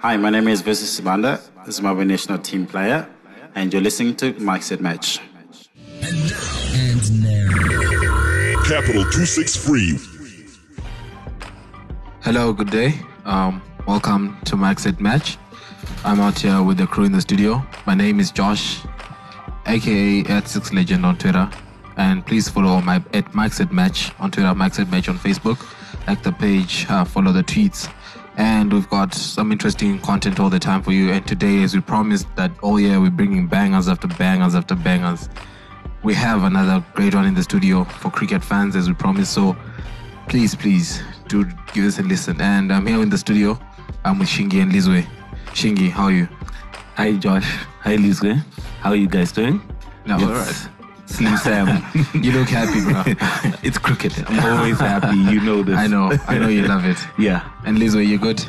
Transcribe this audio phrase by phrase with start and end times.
[0.00, 1.40] Hi, my name is Vusi Sibanda,
[1.82, 3.08] my national team player,
[3.54, 5.20] and you're listening to Mike Said Match.
[6.02, 8.62] And now.
[8.64, 9.98] Capital 263.
[12.20, 12.92] Hello, good day.
[13.24, 15.38] Um, welcome to Max at Match.
[16.04, 17.66] I'm out here with the crew in the studio.
[17.86, 18.82] My name is Josh,
[19.66, 21.50] aka at Six Legend on Twitter,
[21.96, 25.72] and please follow my at Max at Match on Twitter, Max at Match on Facebook.
[26.06, 27.90] Like the page, uh, follow the tweets,
[28.36, 31.10] and we've got some interesting content all the time for you.
[31.10, 35.28] And today, as we promised that all year we're bringing bangers after bangers after bangers,
[36.02, 39.32] we have another great one in the studio for cricket fans, as we promised.
[39.32, 39.56] So
[40.28, 42.40] please, please do give us a listen.
[42.40, 43.58] And I'm here in the studio.
[44.04, 45.06] I'm with Shingi and Lizwe.
[45.48, 46.28] Shingi, how are you?
[46.96, 47.46] Hi Josh.
[47.80, 48.42] Hi Lizwe.
[48.80, 49.60] How are you guys doing?
[50.06, 50.75] No, It's all right.
[51.06, 51.82] Slim Sam.
[52.14, 53.02] You look happy, bro.
[53.62, 54.12] it's crooked.
[54.28, 55.16] I'm always happy.
[55.16, 55.76] You know this.
[55.76, 56.12] I know.
[56.26, 56.98] I know you love it.
[57.18, 57.48] Yeah.
[57.64, 58.44] And Lizwe, you good?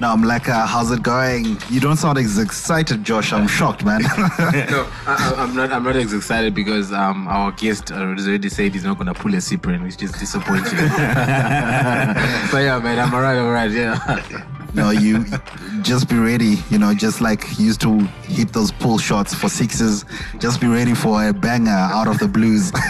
[0.00, 1.56] No, I'm like, uh, how's it going?
[1.68, 3.32] You don't sound as excited, Josh.
[3.32, 4.02] I'm shocked, man.
[4.02, 5.70] no, I, I- I'm not.
[5.72, 9.14] I'm not as excited because um, our guest uh, has already said he's not gonna
[9.14, 10.78] pull a Cyprian, which is disappointing.
[10.78, 13.38] but yeah, man, I'm alright.
[13.38, 14.59] Alright, yeah.
[14.74, 15.24] No, you
[15.82, 16.56] just be ready.
[16.70, 20.04] You know, just like you used to hit those pull shots for sixes.
[20.38, 22.72] Just be ready for a banger out of the blues.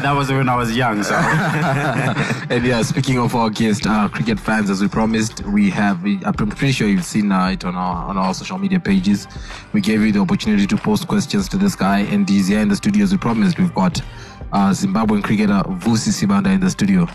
[0.00, 1.14] That was when I was young, so
[2.50, 6.02] and yeah, speaking of our guest, uh, cricket fans, as we promised, we have.
[6.04, 9.26] I'm pretty sure you've seen uh, it on our on our social media pages.
[9.72, 12.68] We gave you the opportunity to post questions to this guy, and he's here in
[12.68, 13.58] the studio as we promised.
[13.58, 14.00] We've got
[14.52, 17.06] uh, Zimbabwean cricketer Vusi Sibanda in the studio.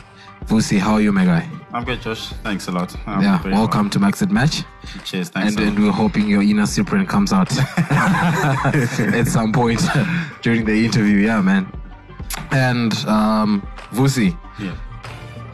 [0.46, 1.55] Vusi, how are you, my guy?
[1.76, 2.30] I'm good, Josh.
[2.42, 2.96] Thanks a lot.
[3.06, 4.64] I'm yeah, welcome to Max at Match.
[5.04, 5.28] Cheers.
[5.28, 5.58] Thanks.
[5.58, 7.52] And, and we're hoping your inner Cyprian comes out
[7.92, 9.82] at some point
[10.42, 11.18] during the interview.
[11.18, 11.70] Yeah, man.
[12.52, 14.74] And um, Vusi, yeah.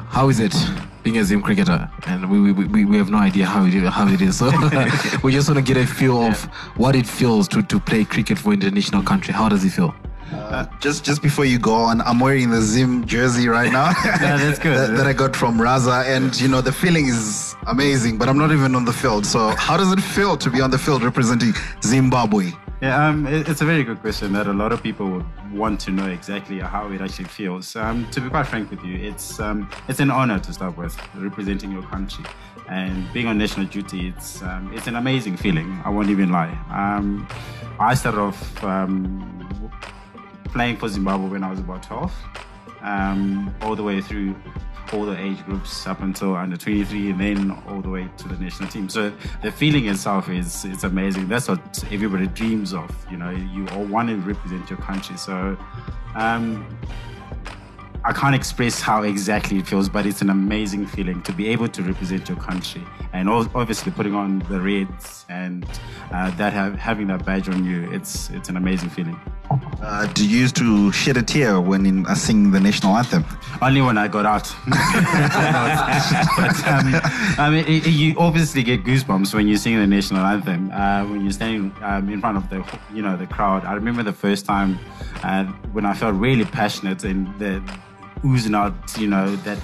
[0.09, 0.53] how is it
[1.01, 1.89] being a Zim cricketer?
[2.05, 4.37] And we, we, we, we have no idea how it, how it is.
[4.37, 4.51] So
[5.23, 6.43] we just want to get a feel of
[6.77, 9.33] what it feels to, to play cricket for international country.
[9.33, 9.95] How does it feel?
[10.33, 13.91] Uh, just just before you go on, I'm wearing the Zim jersey right now.
[14.05, 14.77] Yeah, that's good.
[14.77, 18.17] that, that I got from Raza, and you know the feeling is amazing.
[18.17, 19.25] But I'm not even on the field.
[19.25, 21.53] So how does it feel to be on the field representing
[21.83, 22.51] Zimbabwe?
[22.81, 25.79] Yeah, um, it- it's a very good question that a lot of people would want
[25.81, 27.75] to know exactly how it actually feels.
[27.75, 30.95] Um, to be quite frank with you, it's um, it's an honor to start with
[31.15, 32.25] representing your country
[32.69, 34.07] and being on national duty.
[34.07, 35.79] It's um, it's an amazing feeling.
[35.85, 36.57] I won't even lie.
[36.71, 37.27] Um,
[37.79, 39.49] I started off um,
[40.51, 42.13] playing for Zimbabwe when I was about 12,
[42.81, 44.35] um, all the way through
[44.93, 48.35] all the age groups up until under 23 and then all the way to the
[48.35, 48.89] national team.
[48.89, 51.27] So the feeling itself is it's amazing.
[51.27, 52.89] That's what everybody dreams of.
[53.09, 55.17] You know, you all want to represent your country.
[55.17, 55.57] So
[56.15, 56.77] um,
[58.03, 61.67] I can't express how exactly it feels, but it's an amazing feeling to be able
[61.67, 62.81] to represent your country,
[63.13, 65.65] and obviously putting on the reds and
[66.11, 67.91] uh, that have, having that badge on you.
[67.91, 69.19] It's it's an amazing feeling.
[69.81, 73.23] Uh, do you used to shed a tear when in, uh, singing the national anthem?
[73.61, 74.51] Only when I got out.
[74.65, 74.75] but
[76.67, 77.01] um,
[77.37, 80.71] I mean, it, you obviously get goosebumps when you sing the national anthem.
[80.71, 83.65] Uh, when you're standing um, in front of the, you know, the crowd.
[83.65, 84.79] I remember the first time
[85.23, 87.61] uh, when I felt really passionate and the
[88.25, 89.59] oozing out, you know, that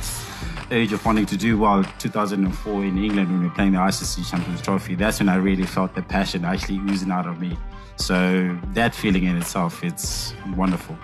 [0.72, 1.84] age of wanting to do well.
[2.00, 4.95] 2004 in England when we were playing the ICC Champions Trophy.
[4.95, 7.57] That's when I really felt the passion actually oozing out of me.
[7.95, 10.97] So that feeling in itself, it's wonderful.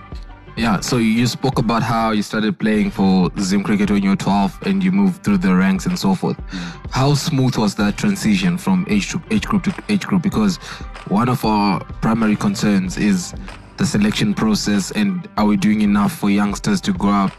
[0.55, 4.15] Yeah, so you spoke about how you started playing for Zim Cricket when you were
[4.15, 6.37] 12 and you moved through the ranks and so forth.
[6.37, 6.91] Mm.
[6.91, 10.21] How smooth was that transition from age to age group to age group?
[10.21, 10.57] Because
[11.07, 13.33] one of our primary concerns is
[13.77, 17.31] the selection process and are we doing enough for youngsters to grow up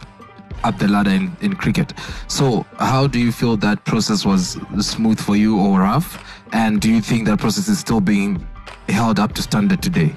[0.62, 1.92] up the ladder in, in cricket?
[2.28, 6.24] So how do you feel that process was smooth for you or rough?
[6.52, 8.46] And do you think that process is still being
[8.88, 10.14] held up to standard today?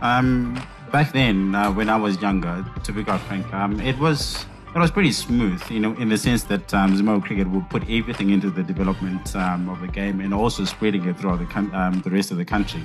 [0.00, 0.60] Um,
[0.90, 4.78] back then, uh, when I was younger, to be quite frank, um, it was it
[4.78, 8.30] was pretty smooth, you know, in the sense that um, Zimbabwe cricket would put everything
[8.30, 12.00] into the development um, of the game and also spreading it throughout the coun- um,
[12.02, 12.84] the rest of the country.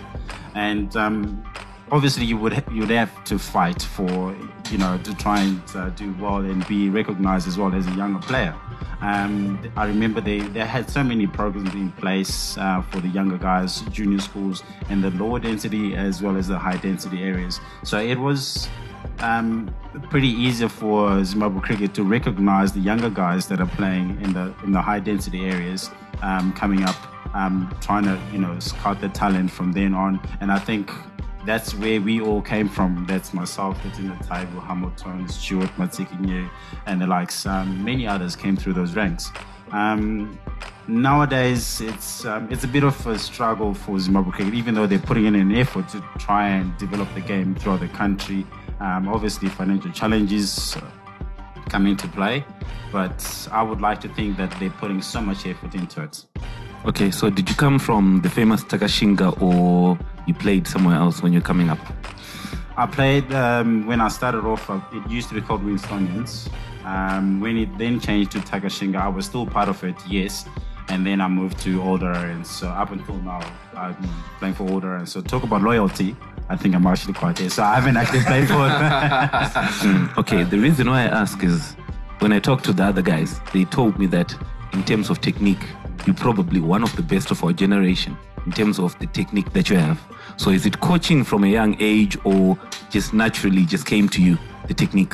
[0.56, 1.46] And um,
[1.92, 4.36] obviously, you would you'd have to fight for
[4.72, 7.92] you know to try and uh, do well and be recognized as well as a
[7.92, 8.56] younger player.
[9.02, 13.38] Um, I remember they, they had so many programs in place uh, for the younger
[13.38, 17.60] guys, junior schools, and the lower density as well as the high density areas.
[17.84, 18.68] So it was
[19.20, 19.74] um,
[20.10, 24.54] pretty easy for Zimbabwe cricket to recognize the younger guys that are playing in the
[24.64, 25.92] in the high density areas
[26.22, 26.96] um, coming up,
[27.36, 30.20] um, trying to you know scout the talent from then on.
[30.42, 30.90] And I think
[31.46, 33.06] that's where we all came from.
[33.08, 36.50] That's myself, the Taibu, Hamilton, Stuart Matsikinye,
[36.86, 37.46] and the likes.
[37.46, 39.32] Um, many others came through those ranks.
[39.72, 40.40] Um,
[40.88, 45.00] nowadays it's um, it's a bit of a struggle for Zimbabwe cricket, even though they're
[45.00, 48.46] putting in an effort to try and develop the game throughout the country.
[48.80, 50.82] Um, obviously, financial challenges uh,
[51.70, 52.46] come into play,
[52.92, 56.26] but I would like to think that they're putting so much effort into it.
[56.86, 61.34] Okay, so did you come from the famous Takashinga or you played somewhere else when
[61.34, 61.80] you're coming up?
[62.78, 64.70] I played um, when I started off.
[64.70, 66.50] uh, It used to be called Winstonians.
[66.84, 70.46] Um, when it then changed to Takashinga, I was still part of it, yes.
[70.90, 73.40] And then I moved to Older, and so up until now,
[73.76, 74.96] I've been playing for Older.
[74.98, 76.16] And so talk about loyalty.
[76.48, 77.50] I think I'm actually quite there.
[77.50, 80.18] So I haven't actually played for it.
[80.20, 81.74] Okay, the reason why I ask is
[82.20, 84.36] when I talked to the other guys, they told me that
[84.74, 85.64] in terms of technique,
[86.06, 89.70] you're probably one of the best of our generation in terms of the technique that
[89.70, 90.00] you have.
[90.38, 92.58] So is it coaching from a young age or
[92.90, 94.38] just naturally just came to you,
[94.68, 95.14] the technique?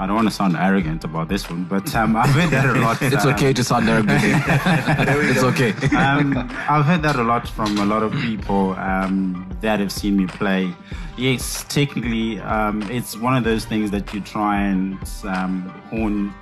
[0.00, 2.78] I don't want to sound arrogant about this one, but um, I've heard that a
[2.78, 3.02] lot.
[3.02, 4.20] It's um, okay to sound arrogant.
[4.22, 5.72] it's okay.
[5.96, 6.36] um,
[6.68, 10.26] I've heard that a lot from a lot of people um, that have seen me
[10.26, 10.72] play.
[11.16, 16.32] Yes, technically, um, it's one of those things that you try and um, hone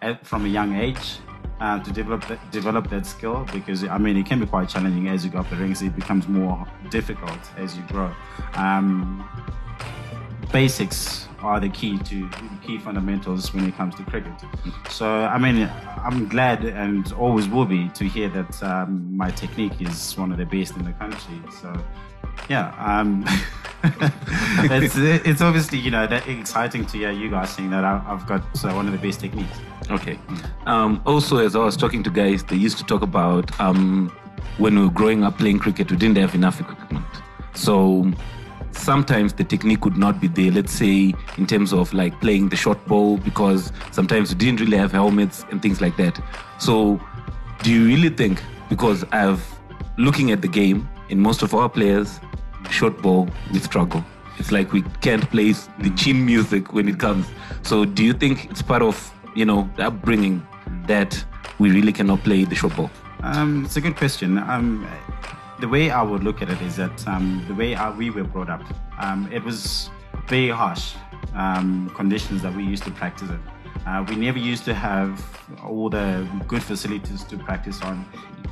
[0.00, 1.18] at, from a young age
[1.62, 5.06] uh, to develop that, develop that skill because I mean it can be quite challenging
[5.08, 5.80] as you go up the ranks.
[5.80, 8.12] It becomes more difficult as you grow.
[8.54, 9.24] Um,
[10.52, 12.28] basics are the key to
[12.66, 14.32] key fundamentals when it comes to cricket.
[14.90, 15.70] So I mean,
[16.04, 20.38] I'm glad and always will be to hear that um, my technique is one of
[20.38, 21.40] the best in the country.
[21.60, 21.72] So
[22.48, 23.24] yeah, um,
[23.84, 28.42] it's it's obviously you know that exciting to hear you guys saying that I've got
[28.64, 29.58] uh, one of the best techniques.
[29.90, 30.18] Okay.
[30.66, 34.08] Um, also, as I was talking to guys, they used to talk about um,
[34.58, 37.04] when we were growing up playing cricket, we didn't have enough equipment.
[37.54, 38.10] So
[38.72, 40.50] sometimes the technique would not be there.
[40.50, 44.76] Let's say in terms of like playing the short ball, because sometimes we didn't really
[44.76, 46.20] have helmets and things like that.
[46.58, 47.00] So,
[47.62, 48.42] do you really think?
[48.68, 49.44] Because I've
[49.98, 52.20] looking at the game, in most of our players,
[52.70, 54.02] short ball we struggle.
[54.38, 57.26] It's like we can't play the chin music when it comes.
[57.62, 58.96] So, do you think it's part of
[59.36, 60.44] you know the upbringing
[60.86, 61.22] that
[61.58, 62.90] we really cannot play the short ball?
[63.22, 64.38] Um, it's a good question.
[64.38, 64.88] Um,
[65.60, 68.24] the way I would look at it is that um, the way our, we were
[68.24, 68.62] brought up,
[68.98, 69.90] um, it was
[70.28, 70.94] very harsh
[71.34, 73.40] um, conditions that we used to practice in.
[73.86, 75.24] Uh, we never used to have
[75.64, 78.04] all the good facilities to practice on.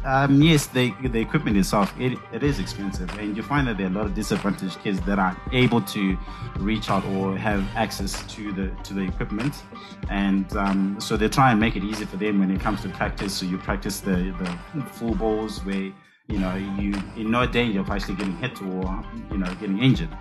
[0.04, 3.86] Um, yes, the, the equipment itself, it, it is expensive, and you find that there
[3.86, 6.16] are a lot of disadvantaged kids that are able to
[6.58, 9.62] reach out or have access to the to the equipment,
[10.08, 12.88] and um, so they try and make it easy for them when it comes to
[12.88, 13.34] practice.
[13.34, 14.34] So you practice the,
[14.74, 15.92] the full balls where
[16.30, 20.16] you know you in no danger of actually getting hit or you know getting injured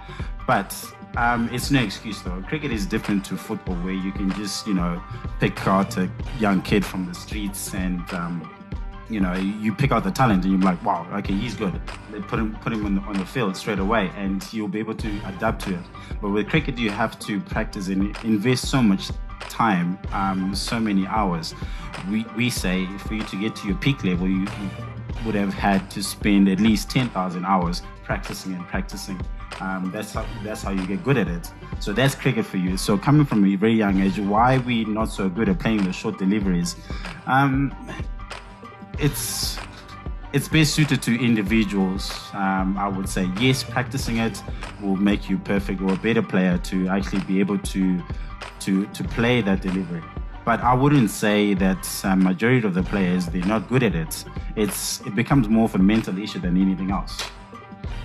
[0.47, 0.73] but
[1.19, 2.41] um, it's no excuse though.
[2.47, 5.01] Cricket is different to football where you can just you know
[5.41, 8.49] pick out a young kid from the streets and um,
[9.09, 11.79] you know you pick out the talent and you're like wow okay he's good.
[12.11, 14.79] They put him put him on the, on the field straight away and you'll be
[14.79, 15.85] able to adapt to it.
[16.21, 19.09] But with cricket you have to practice and invest so much
[19.41, 21.53] time um, so many hours.
[22.09, 24.47] We, we say for you to get to your peak level you
[25.25, 29.19] would have had to spend at least 10,000 hours practicing and practicing.
[29.59, 31.51] Um, that's how that's how you get good at it.
[31.79, 32.77] So that's cricket for you.
[32.77, 35.83] So coming from a very young age, why are we not so good at playing
[35.83, 36.75] the short deliveries?
[37.27, 37.73] Um,
[38.99, 39.57] it's
[40.31, 42.11] it's best suited to individuals.
[42.33, 44.41] Um, I would say yes, practicing it
[44.81, 48.01] will make you perfect or a better player to actually be able to
[48.61, 50.03] to to play that delivery.
[50.45, 54.23] But I wouldn't say that uh, majority of the players they're not good at it.
[54.55, 57.21] It's it becomes more of a mental issue than anything else.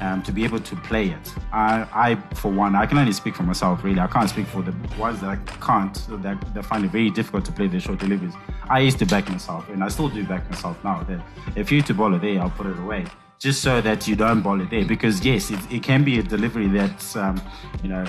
[0.05, 3.35] Um, to be able to play it, I, I for one, I can only speak
[3.37, 3.83] for myself.
[3.83, 5.37] Really, I can't speak for the ones that I
[5.71, 8.35] can't that, that find it very difficult to play the short deliveries.
[8.69, 11.03] I used to back myself, and I still do back myself now.
[11.05, 11.21] That
[11.57, 13.07] if you to bowl it there, I'll put it away
[13.39, 14.85] just so that you don't bowl it there.
[14.85, 17.41] Because yes, it, it can be a delivery that um,
[17.83, 18.05] you know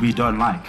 [0.00, 0.64] we don't like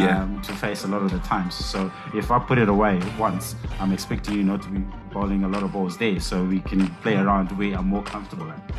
[0.00, 0.22] Yeah.
[0.22, 1.54] um, to face a lot of the times.
[1.54, 4.80] So if I put it away once, I'm expecting you not to be
[5.12, 8.50] bowling a lot of balls there, so we can play around where I'm more comfortable
[8.50, 8.72] at.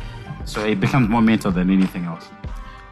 [0.44, 2.28] So it becomes more mental than anything else.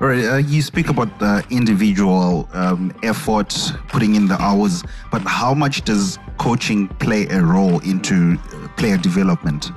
[0.00, 3.54] All right, uh, you speak about the individual um, effort,
[3.88, 8.96] putting in the hours, but how much does coaching play a role into uh, player
[8.96, 9.70] development?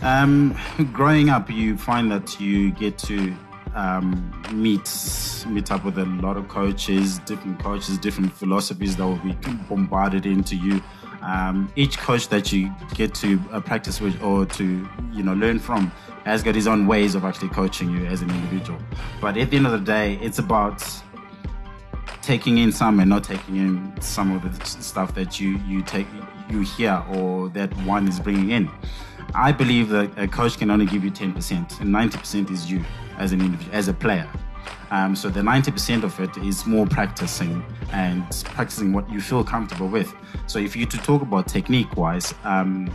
[0.00, 0.56] Um,
[0.92, 3.34] growing up, you find that you get to
[3.74, 9.16] um, meet meet up with a lot of coaches, different coaches, different philosophies that will
[9.16, 9.32] be
[9.68, 10.82] bombarded into you.
[11.22, 15.58] Um, each coach that you get to uh, practice with or to you know learn
[15.58, 15.92] from
[16.24, 18.78] has got his own ways of actually coaching you as an individual.
[19.20, 20.84] But at the end of the day, it's about
[22.22, 26.06] taking in some and not taking in some of the stuff that you you take
[26.50, 28.70] you hear or that one is bringing in.
[29.34, 32.84] I believe that a coach can only give you 10%, and 90% is you
[33.22, 34.28] as an as a player.
[34.90, 39.88] Um, so the 90% of it is more practicing and practicing what you feel comfortable
[39.88, 40.12] with.
[40.46, 42.92] So if you to talk about technique wise, um,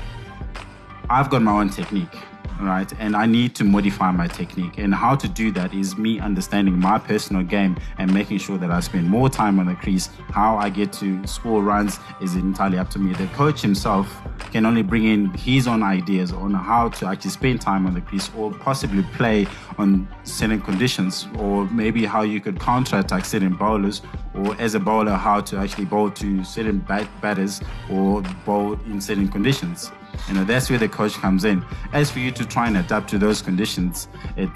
[1.10, 2.16] I've got my own technique,
[2.60, 2.92] right?
[3.00, 4.78] And I need to modify my technique.
[4.78, 8.72] And how to do that is me understanding my personal game and making sure that
[8.72, 10.10] I spend more time on the crease.
[10.30, 13.14] How I get to score runs is entirely up to me.
[13.14, 14.08] The coach himself
[14.52, 18.02] can only bring in his own ideas on how to actually spend time on the
[18.02, 19.48] crease or possibly play
[19.78, 24.02] on certain conditions or maybe how you could counter-attack certain bowlers
[24.34, 27.62] or as a bowler how to actually bowl to certain bat- batters
[27.92, 29.92] or bowl in certain conditions.
[30.28, 31.64] You know, that's where the coach comes in.
[31.94, 34.50] As for you to try and adapt to those conditions, it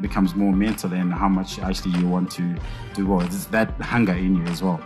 [0.00, 2.56] becomes more mental and how much actually you want to
[2.94, 3.20] do well.
[3.20, 4.80] It's that hunger in you as well.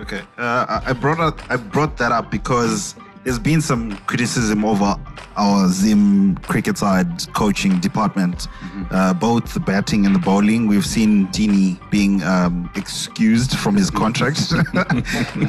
[0.00, 2.94] Okay, uh, I brought up, I brought that up because
[3.26, 4.94] there's been some criticism over
[5.36, 8.46] our Zim cricket side coaching department,
[8.92, 10.68] uh, both the batting and the bowling.
[10.68, 14.52] We've seen Ntini being um, excused from his contract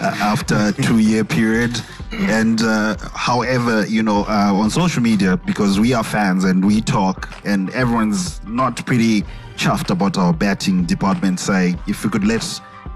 [0.01, 1.79] after a two-year period.
[2.13, 6.81] And uh, however, you know, uh, on social media, because we are fans and we
[6.81, 9.21] talk, and everyone's not pretty
[9.55, 11.39] chuffed about our batting department.
[11.39, 12.41] Say, if we could let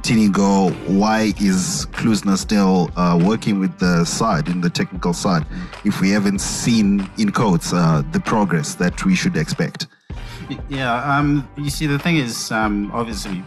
[0.01, 5.45] Ntini go, why is Klusener still uh, working with the side in the technical side
[5.85, 9.85] if we haven't seen in quotes uh, the progress that we should expect?
[10.69, 13.43] Yeah, um, you see, the thing is, um, obviously,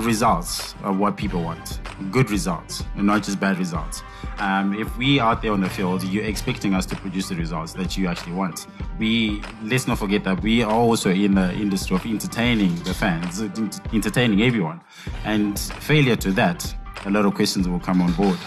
[0.00, 1.80] results are what people want.
[2.10, 4.02] Good results, and not just bad results.
[4.38, 7.72] Um, if we out there on the field, you're expecting us to produce the results
[7.72, 8.66] that you actually want.
[8.98, 13.40] We let's not forget that we are also in the industry of entertaining the fans,
[13.92, 14.80] entertaining everyone,
[15.24, 16.74] and failure to that,
[17.04, 18.38] a lot of questions will come on board.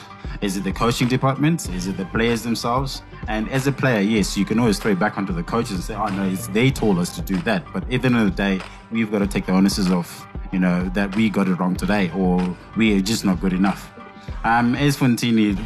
[0.42, 1.70] Is it the coaching department?
[1.70, 3.04] Is it the players themselves?
[3.28, 5.84] And as a player, yes, you can always throw it back onto the coaches and
[5.84, 8.26] say, "Oh no, it's they told us to do that." But at the end of
[8.26, 8.62] the day,
[8.92, 12.12] we've got to take the onus off, you know, that we got it wrong today,
[12.16, 13.92] or we are just not good enough.
[14.44, 15.58] Um, as for Ntini,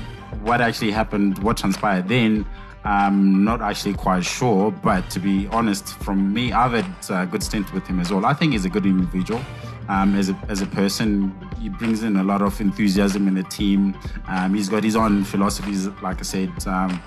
[0.42, 2.46] what actually happened, what transpired then,
[2.84, 4.72] I'm not actually quite sure.
[4.72, 8.26] But to be honest, from me, I've had a good stint with him as well.
[8.26, 9.42] I think he's a good individual.
[9.88, 13.44] Um, as, a, as a person, he brings in a lot of enthusiasm in the
[13.44, 13.96] team.
[14.28, 16.52] Um, he's got his own philosophies, like I said.
[16.68, 17.02] Um,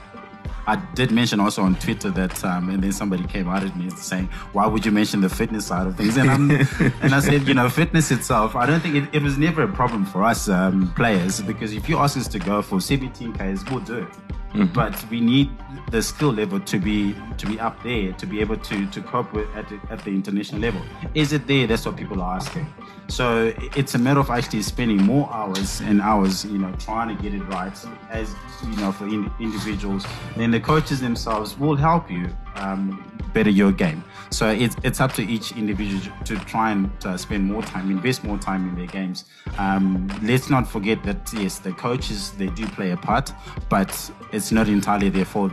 [0.68, 3.88] I did mention also on Twitter that, um, and then somebody came out at me
[3.88, 6.52] saying, "Why would you mention the fitness side of things?" And,
[7.02, 9.72] and I said, you know, fitness itself, I don't think it, it was never a
[9.80, 13.64] problem for us um, players because if you ask us to go for 17 k's,
[13.70, 14.72] we'll do it.
[14.75, 15.50] But we need
[15.90, 19.32] the skill level to be to be up there to be able to to cope
[19.32, 20.82] with at at the international level.
[21.14, 21.66] Is it there?
[21.66, 22.66] That's what people are asking.
[23.08, 27.22] So it's a matter of actually spending more hours and hours, you know, trying to
[27.22, 27.72] get it right
[28.10, 30.06] as you know for in, individuals.
[30.36, 34.04] Then the coaches themselves will help you um, better your game.
[34.30, 38.24] So it's it's up to each individual to try and uh, spend more time, invest
[38.24, 39.24] more time in their games.
[39.56, 43.32] Um, let's not forget that yes, the coaches they do play a part,
[43.70, 45.52] but it's not entirely their fault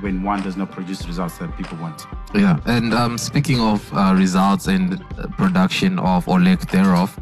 [0.00, 2.06] when one does not produce results that people want.
[2.34, 5.00] Yeah, and um, speaking of uh, results and
[5.36, 7.18] production of or lack thereof,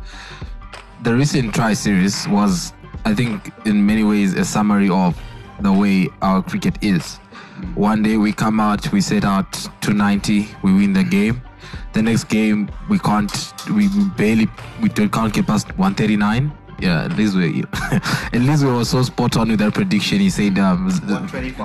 [1.02, 2.72] the recent Tri Series was,
[3.04, 5.20] I think, in many ways a summary of
[5.60, 7.18] the way our cricket is.
[7.74, 11.42] One day we come out, we set out 290, we win the game.
[11.92, 13.32] The next game we can't,
[13.70, 14.48] we barely,
[14.80, 16.52] we don't, can't get past 139.
[16.82, 20.18] Yeah, at least we, at least we were so spot on with that prediction.
[20.18, 20.90] He said, um,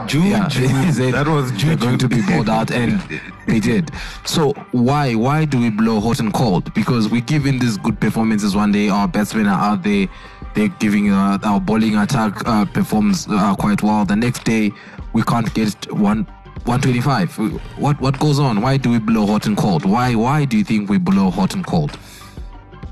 [0.06, 0.28] Juju.
[0.28, 0.48] yeah,
[0.86, 1.70] he said that was June.
[1.70, 3.02] they're going to be bowled out, and
[3.48, 3.90] they did.
[4.26, 6.72] So why why do we blow hot and cold?
[6.76, 10.08] Because we give in these good performances one day, our batsmen are out there,
[10.54, 14.06] they're giving uh, our bowling attack uh, performs uh, quite well.
[14.06, 14.72] The next day,
[15.14, 16.28] we can't get one.
[16.66, 17.80] 125.
[17.80, 18.62] What what goes on?
[18.62, 19.86] Why do we blow hot and cold?
[19.86, 21.98] Why why do you think we blow hot and cold?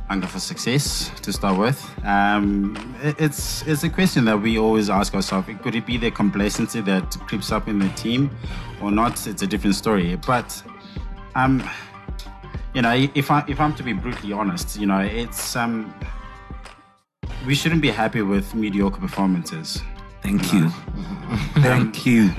[0.08, 1.80] Hunger for success to start with.
[2.06, 5.48] Um, it- it's it's a question that we always ask ourselves.
[5.64, 8.30] Could it be the complacency that creeps up in the team,
[8.82, 9.26] or not?
[9.28, 10.16] It's a different story.
[10.28, 10.62] But
[11.36, 11.64] um,
[12.74, 15.94] you know, if I if I'm to be brutally honest, you know, it's um,
[17.48, 19.82] we shouldn't be happy with mediocre performances.
[20.22, 20.70] Thank you.
[21.62, 22.30] Thank you.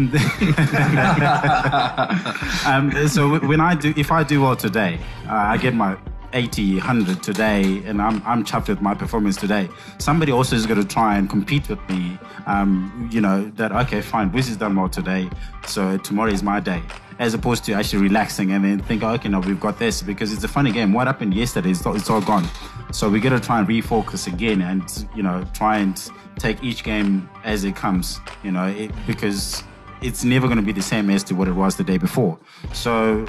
[2.67, 5.97] um, so when I do, if I do well today, uh, I get my
[6.33, 9.69] 80, 100 today, and I'm, I'm chuffed with my performance today.
[9.99, 12.19] Somebody also is going to try and compete with me.
[12.47, 15.29] Um, you know, that, okay, fine, Wiz has done well today,
[15.67, 16.83] so tomorrow is my day.
[17.19, 20.45] As opposed to actually relaxing and then think, okay, no, we've got this because it's
[20.45, 20.93] a funny game.
[20.93, 22.47] What happened yesterday is it's all gone.
[22.93, 26.85] So we got to try and refocus again and, you know, try and take each
[26.85, 29.63] game as it comes, you know, it, because
[30.03, 32.39] it's never going to be the same as to what it was the day before.
[32.73, 33.27] So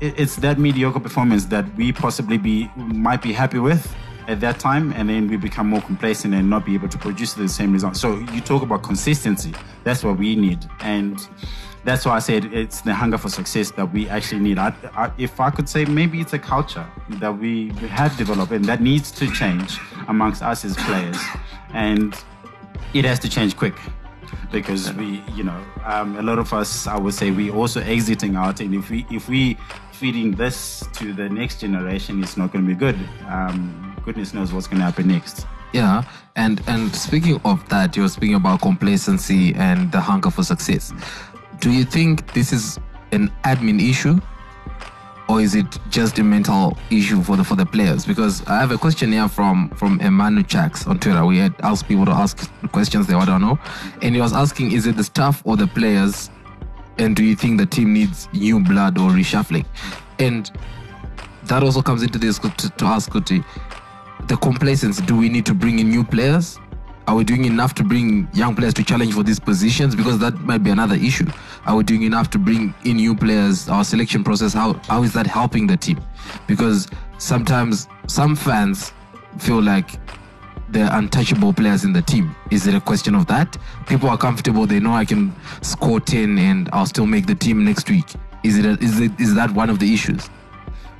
[0.00, 3.94] it's that mediocre performance that we possibly be might be happy with
[4.28, 7.34] at that time, and then we become more complacent and not be able to produce
[7.34, 7.96] the same result.
[7.96, 9.52] So you talk about consistency.
[9.84, 11.26] That's what we need, and
[11.84, 14.58] that's why I said it's the hunger for success that we actually need.
[14.58, 18.64] I, I, if I could say, maybe it's a culture that we have developed and
[18.66, 21.18] that needs to change amongst us as players,
[21.74, 22.14] and
[22.94, 23.74] it has to change quick
[24.50, 28.36] because we, you know, um, a lot of us, I would say, we also exiting
[28.36, 29.56] out, and if we if we
[29.92, 32.98] feeding this to the next generation, it's not going to be good.
[33.28, 35.46] Um, goodness knows what's going to happen next.
[35.72, 36.04] Yeah,
[36.36, 40.92] and and speaking of that, you're speaking about complacency and the hunger for success.
[41.60, 42.78] Do you think this is
[43.12, 44.20] an admin issue,
[45.28, 48.04] or is it just a mental issue for the for the players?
[48.04, 51.24] Because I have a question here from from Emmanuel Chax on Twitter.
[51.24, 53.58] We had asked people to ask questions they to know,
[54.02, 56.30] and he was asking, is it the staff or the players?
[56.98, 59.64] And do you think the team needs new blood or reshuffling?
[60.18, 60.50] And
[61.44, 63.44] that also comes into this to, to ask Kuti
[64.28, 65.04] the complacency.
[65.04, 66.58] Do we need to bring in new players?
[67.08, 69.96] Are we doing enough to bring young players to challenge for these positions?
[69.96, 71.26] Because that might be another issue.
[71.66, 73.68] Are we doing enough to bring in new players?
[73.68, 76.00] Our selection process, how how is that helping the team?
[76.46, 78.92] Because sometimes some fans
[79.38, 79.98] feel like
[80.68, 82.34] they're untouchable players in the team.
[82.50, 83.56] Is it a question of that?
[83.86, 87.64] People are comfortable, they know I can score 10 and I'll still make the team
[87.64, 88.06] next week.
[88.42, 90.28] Is it, a, is it is that one of the issues?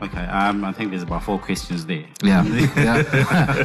[0.02, 2.04] Okay, um, I think there's about four questions there.
[2.24, 2.42] Yeah,
[2.76, 3.02] yeah.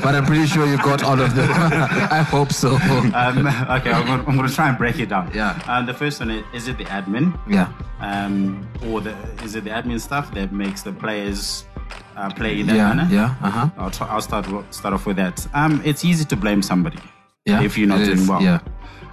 [0.04, 1.50] but I'm pretty sure you've got all of them.
[1.52, 2.76] I hope so.
[2.76, 5.32] Um, okay, I'm going, to try and break it down.
[5.34, 5.60] Yeah.
[5.68, 7.38] Uh, the first one is, is it the admin?
[7.50, 11.66] Yeah, Um, or the, is it the admin stuff that makes the players
[12.16, 13.08] uh, play in that yeah, manner?
[13.12, 13.36] yeah.
[13.42, 13.70] Uh huh.
[13.78, 15.48] I'll, try, I'll start start off with that.
[15.56, 17.00] Um, it's easy to blame somebody
[17.48, 18.44] Yeah, if you're not doing is, well.
[18.44, 18.60] yeah.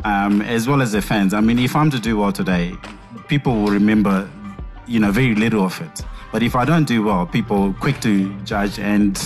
[0.05, 1.33] Um, as well as the fans.
[1.33, 2.75] I mean, if I'm to do well today,
[3.29, 4.29] people will remember,
[4.87, 6.03] you know, very little of it.
[6.35, 9.17] But if I don't do well, people quick to judge and,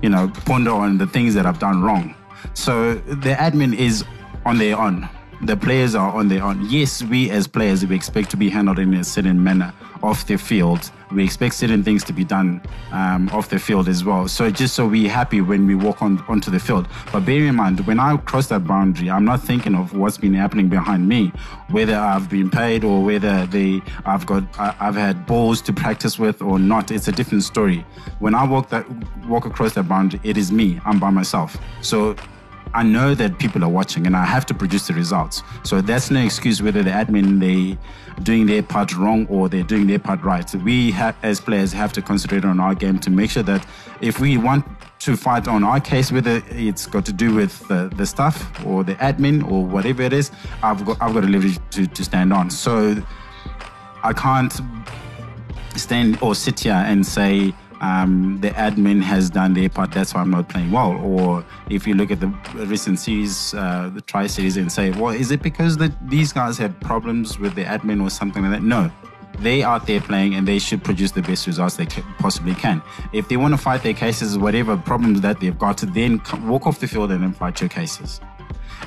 [0.00, 2.14] you know, ponder on the things that I've done wrong.
[2.54, 4.04] So the admin is
[4.46, 5.08] on their own.
[5.44, 6.64] The players are on their own.
[6.70, 10.38] Yes, we as players we expect to be handled in a certain manner off the
[10.38, 10.90] field.
[11.10, 14.28] We expect certain things to be done um, off the field as well.
[14.28, 16.86] So just so we're happy when we walk on onto the field.
[17.12, 20.32] But bear in mind, when I cross that boundary, I'm not thinking of what's been
[20.32, 21.32] happening behind me,
[21.70, 26.20] whether I've been paid or whether they I've got I, I've had balls to practice
[26.20, 26.92] with or not.
[26.92, 27.84] It's a different story.
[28.20, 28.86] When I walk that
[29.26, 30.80] walk across that boundary, it is me.
[30.84, 31.56] I'm by myself.
[31.80, 32.14] So
[32.74, 35.42] I know that people are watching and I have to produce the results.
[35.62, 37.78] So that's no excuse whether the admin they
[38.22, 40.48] doing their part wrong or they're doing their part right.
[40.48, 43.66] So we as players have to concentrate on our game to make sure that
[44.00, 44.64] if we want
[45.00, 48.84] to fight on our case, whether it's got to do with the, the staff or
[48.84, 50.30] the admin or whatever it is,
[50.62, 52.50] I've got I've got a leverage to, to stand on.
[52.50, 52.96] So
[54.02, 54.52] I can't
[55.76, 60.20] stand or sit here and say um, the admin has done their part, that's why
[60.20, 60.92] I'm not playing well.
[61.04, 65.08] Or if you look at the recent series, uh, the tri series, and say, well,
[65.08, 68.62] is it because that these guys have problems with the admin or something like that?
[68.62, 68.90] No.
[69.38, 71.86] They are out there playing and they should produce the best results they
[72.18, 72.82] possibly can.
[73.12, 76.66] If they want to fight their cases, whatever problems that they've got, to then walk
[76.66, 78.20] off the field and then fight your cases.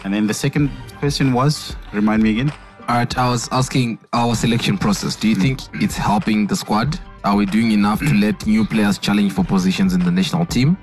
[0.05, 2.53] And then the second question was, remind me again.
[2.87, 5.15] All right, I was asking our selection process.
[5.15, 6.99] Do you think it's helping the squad?
[7.25, 10.77] Are we doing enough to let new players challenge for positions in the national team?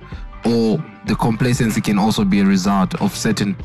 [0.45, 3.57] Or the complacency can also be a result of certain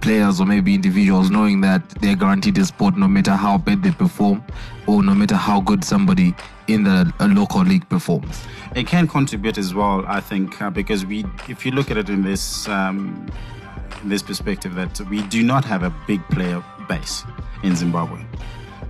[0.00, 3.92] players or maybe individuals knowing that they're guaranteed a spot no matter how bad they
[3.92, 4.44] perform
[4.88, 6.34] or no matter how good somebody
[6.66, 8.44] in the local league performs?
[8.74, 12.10] it can contribute as well i think uh, because we if you look at it
[12.10, 13.26] in this um,
[14.02, 17.24] in this perspective that we do not have a big player base
[17.62, 18.22] in zimbabwe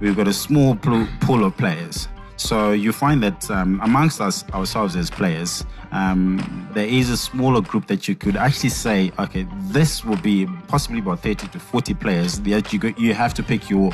[0.01, 4.97] we've got a small pool of players so you find that um, amongst us ourselves
[4.97, 10.05] as players um, there is a smaller group that you could actually say okay this
[10.05, 13.71] will be possibly about 30 to 40 players that you, go, you have to pick
[13.71, 13.93] your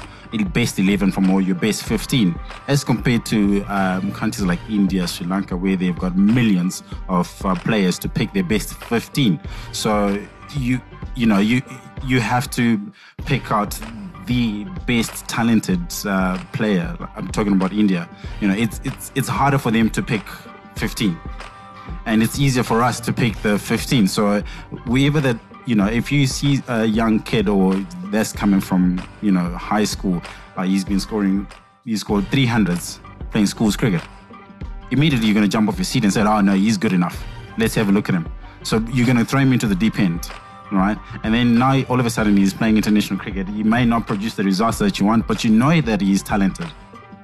[0.52, 2.34] best 11 from all your best 15
[2.68, 7.54] as compared to um, countries like India, Sri Lanka, where they've got millions of uh,
[7.56, 9.38] players to pick their best 15.
[9.72, 10.18] So
[10.56, 10.80] you
[11.14, 11.62] you know you
[12.06, 12.80] you have to
[13.24, 13.78] pick out
[14.26, 16.96] the best talented uh, player.
[17.16, 18.08] I'm talking about India.
[18.40, 20.22] You know, it's it's it's harder for them to pick
[20.76, 21.18] 15
[22.06, 24.08] and it's easier for us to pick the 15.
[24.08, 24.40] So
[24.86, 27.74] wherever that you know, if you see a young kid or
[28.06, 30.20] that's coming from you know high school,
[30.56, 31.46] uh, he's been scoring,
[31.84, 32.98] he scored 300s
[33.30, 34.02] playing schools cricket.
[34.90, 37.24] Immediately you're going to jump off your seat and say, "Oh no, he's good enough.
[37.58, 38.26] Let's have a look at him."
[38.64, 40.28] So you're going to throw him into the deep end,
[40.72, 40.98] right?
[41.22, 43.48] And then now all of a sudden he's playing international cricket.
[43.48, 46.70] He may not produce the results that you want, but you know that he's talented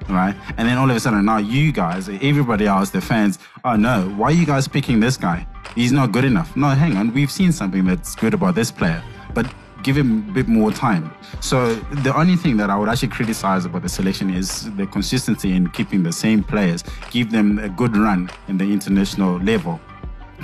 [0.09, 0.35] right?
[0.57, 4.09] And then all of a sudden, now you guys, everybody else, the fans, oh no,
[4.17, 5.47] why are you guys picking this guy?
[5.75, 6.55] He's not good enough.
[6.55, 9.51] No, hang on, we've seen something that's good about this player, but
[9.83, 11.13] give him a bit more time.
[11.41, 15.53] So the only thing that I would actually criticize about the selection is the consistency
[15.53, 19.79] in keeping the same players, give them a good run in the international level,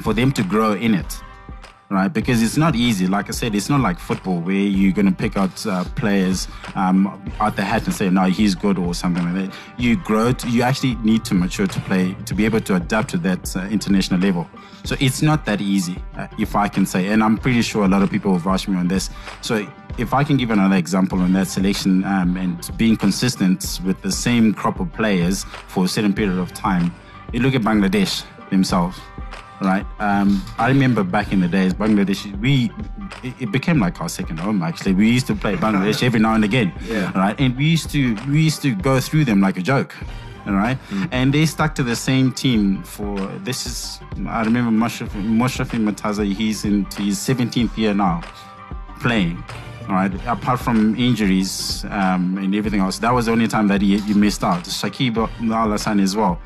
[0.01, 1.21] for them to grow in it
[1.89, 2.11] right?
[2.11, 3.07] Because it's not easy.
[3.07, 6.47] Like I said, it's not like football where you're going to pick out uh, players
[6.75, 7.07] um,
[7.39, 9.57] out the hat and say, no, he's good or something like that.
[9.77, 13.09] You grow, to, you actually need to mature to play, to be able to adapt
[13.11, 14.49] to that uh, international level.
[14.83, 17.07] So it's not that easy, uh, if I can say.
[17.07, 19.09] And I'm pretty sure a lot of people will vouch me on this.
[19.41, 19.67] So
[19.97, 24.11] if I can give another example on that selection um, and being consistent with the
[24.11, 26.93] same crop of players for a certain period of time,
[27.31, 28.99] you look at Bangladesh themselves
[29.61, 29.85] right?
[29.99, 32.71] Um, I remember back in the days, Bangladesh, we
[33.23, 34.61] it, became like our second home.
[34.61, 37.11] Actually, we used to play Bangladesh every now and again, Yeah.
[37.17, 37.39] right?
[37.39, 39.95] And we used to we used to go through them like a joke.
[40.47, 40.77] All right,
[41.11, 45.09] and they stuck to the same team for this is I remember Mashrafe
[45.41, 46.23] Mashrafe Mortaza.
[46.31, 48.21] He's in his 17th year now,
[48.99, 49.43] playing.
[49.87, 53.81] All right, apart from injuries um, and everything else, that was the only time that
[53.81, 54.63] he, he missed out.
[54.65, 55.17] Shakib
[55.51, 56.39] Al Hasan as well.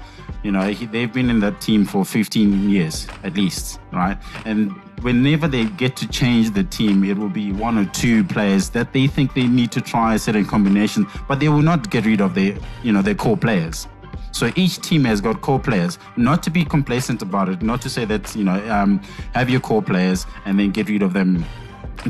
[0.44, 4.18] You know, he, they've been in that team for 15 years at least, right?
[4.46, 4.72] And
[5.02, 8.94] whenever they get to change the team, it will be one or two players that
[8.94, 12.22] they think they need to try a certain combination, but they will not get rid
[12.22, 13.88] of their, you know, their core players.
[14.32, 15.98] So each team has got core players.
[16.16, 19.02] Not to be complacent about it, not to say that you know um,
[19.34, 21.44] have your core players and then get rid of them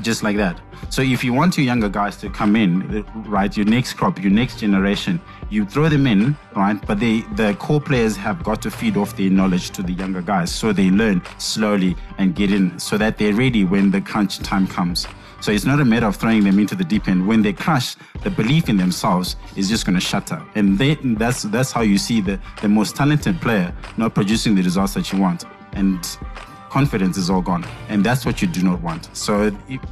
[0.02, 0.60] just like that.
[0.90, 4.32] So if you want your younger guys to come in, right, your next crop, your
[4.32, 6.80] next generation, you throw them in, right?
[6.86, 10.22] But they, the core players have got to feed off their knowledge to the younger
[10.22, 14.40] guys, so they learn slowly and get in, so that they're ready when the crunch
[14.40, 15.08] time comes.
[15.42, 17.26] So it's not a matter of throwing them into the deep end.
[17.26, 21.44] When they crash, the belief in themselves is just going to shatter, and they, that's
[21.44, 25.20] that's how you see the the most talented player not producing the results that you
[25.20, 26.18] want, and
[26.70, 29.10] confidence is all gone, and that's what you do not want.
[29.16, 29.50] So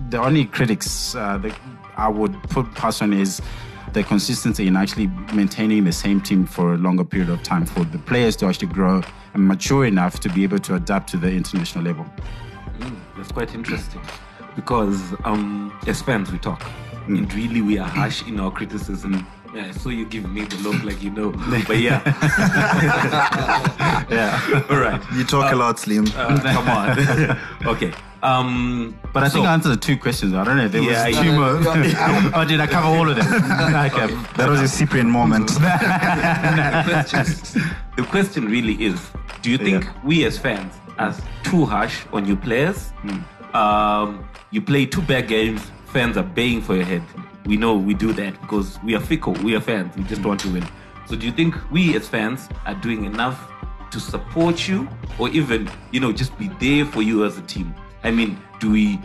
[0.09, 1.57] the only critics uh, that
[1.95, 3.41] I would put past on is
[3.93, 7.83] the consistency in actually maintaining the same team for a longer period of time for
[7.85, 9.01] the players to actually grow
[9.33, 12.05] and mature enough to be able to adapt to the international level.
[13.15, 14.01] That's quite interesting
[14.55, 16.63] because um, as fans we talk,
[17.07, 19.25] and really we are harsh in our criticism.
[19.55, 21.31] Yeah, so you give me the look like you know,
[21.67, 22.01] but yeah,
[24.09, 25.01] Yeah, all right.
[25.15, 26.05] You talk a lot, Slim.
[26.15, 27.37] Uh, come on.
[27.75, 27.93] okay.
[28.23, 30.33] Um, but I think so- I answered the two questions.
[30.33, 30.65] I don't know.
[30.65, 31.23] if There Yeah, was yeah.
[31.23, 32.35] two more.
[32.41, 33.27] or did I cover all of them?
[33.91, 34.07] okay.
[34.37, 35.47] that was a Cyprian moment.
[37.97, 38.99] the question really is
[39.41, 39.93] do you think Yeah.
[40.03, 42.91] we as fans are too harsh on you players
[43.53, 47.03] um, you play two bad games fans are baying for your head
[47.45, 50.39] we know we do that because we are fickle we are fans we just want
[50.39, 50.65] to win
[51.05, 53.49] so do you think we as fans are doing enough
[53.91, 57.73] to support you or even you know just be there for you as a team
[58.07, 58.99] i mean do we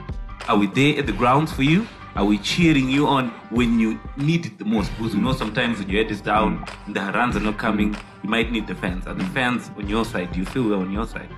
[0.49, 3.99] are we there at the grounds for you are we cheering you on when you
[4.19, 4.91] need it the most?
[4.97, 7.97] Because you know sometimes when your head is down and the runs are not coming,
[8.23, 9.07] you might need the fans.
[9.07, 10.31] Are the fans on your side?
[10.33, 11.31] Do you feel we're on your side?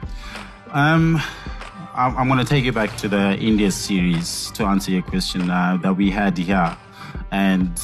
[0.73, 1.23] Um,
[1.95, 5.49] I'm, I'm going to take you back to the India series to answer your question
[5.49, 6.77] uh, that we had here,
[7.31, 7.81] and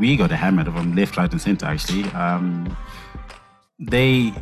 [0.00, 1.66] we got hammered from left, right, and center.
[1.66, 2.74] Actually, um,
[3.78, 4.32] they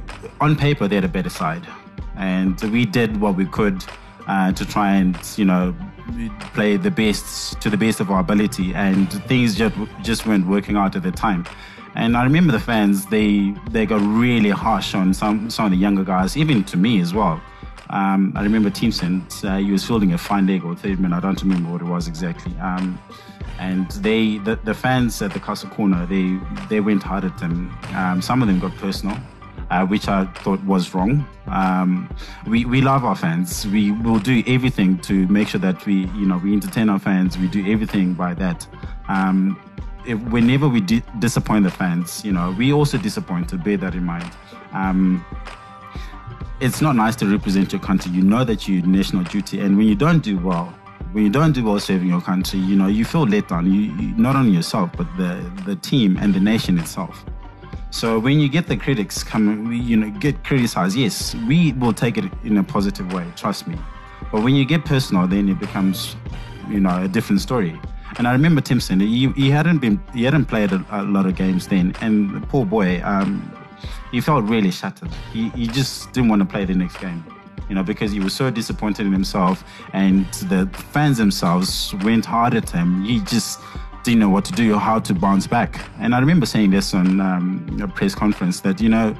[0.41, 1.67] on paper they had a better side,
[2.17, 3.85] and we did what we could
[4.31, 5.75] uh, to try and you know
[6.55, 10.77] play the best to the best of our ability, and things just just weren't working
[10.77, 11.45] out at the time.
[11.97, 15.79] And I remember the fans; they they got really harsh on some some of the
[15.79, 17.41] younger guys, even to me as well.
[17.91, 19.15] Um, I remember Timycen,
[19.45, 21.89] uh, he was fielding a fine leg or third man, I don't remember what it
[21.89, 22.57] was exactly.
[22.61, 23.01] Um,
[23.59, 26.39] and they, the, the fans at the Castle Corner, they,
[26.69, 27.77] they went hard at them.
[27.97, 29.19] Um, some of them got personal,
[29.71, 31.27] uh, which I thought was wrong.
[31.47, 32.13] Um,
[32.47, 33.67] we, we love our fans.
[33.67, 37.39] We will do everything to make sure that we, you know, we entertain our fans.
[37.39, 38.67] We do everything by that.
[39.09, 39.61] Um,
[40.07, 43.63] if, whenever we di- disappoint the fans, you know, we also disappointed.
[43.63, 44.31] Bear that in mind.
[44.73, 45.25] Um,
[46.61, 48.13] it's not nice to represent your country.
[48.13, 50.67] You know that you're national duty, and when you don't do well,
[51.13, 53.67] when you don't do well serving your country, you know you feel let down.
[53.67, 57.25] You, you not only yourself, but the the team and the nation itself.
[57.91, 62.17] So when you get the critics come, you know, get criticized, yes, we will take
[62.17, 63.27] it in a positive way.
[63.37, 63.77] Trust me.
[64.31, 66.17] But when you get personal, then it becomes,
[66.69, 67.79] you know, a different story.
[68.19, 69.01] And I remember Timycen.
[69.01, 72.65] He, he hadn't been, he hadn't played a, a lot of games then, and poor
[72.65, 73.53] boy, um,
[74.13, 75.11] he felt really shattered.
[75.33, 77.25] He, he just didn't want to play the next game,
[77.69, 82.55] you know, because he was so disappointed in himself, and the fans themselves went hard
[82.55, 83.05] at him.
[83.05, 83.61] He just
[84.05, 85.81] didn't know what to do or how to bounce back.
[85.99, 89.17] And I remember saying this on um, a press conference that you know,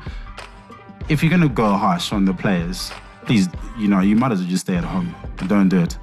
[1.09, 2.91] if you're going to go harsh on the players,
[3.27, 5.15] please, you know, you might as well just stay at home.
[5.47, 5.99] Don't do it.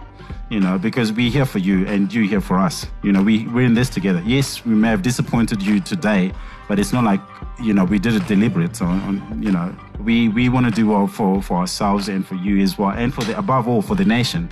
[0.50, 2.86] You know, because we're here for you and you're here for us.
[3.04, 4.24] You know, we, we're in this together.
[4.26, 6.32] Yes, we may have disappointed you today,
[6.70, 7.20] but it's not like,
[7.62, 8.82] you know, we did it deliberate.
[8.82, 12.36] On, on you know, we, we want to do well for, for ourselves and for
[12.36, 14.50] you as well, and for the above all for the nation.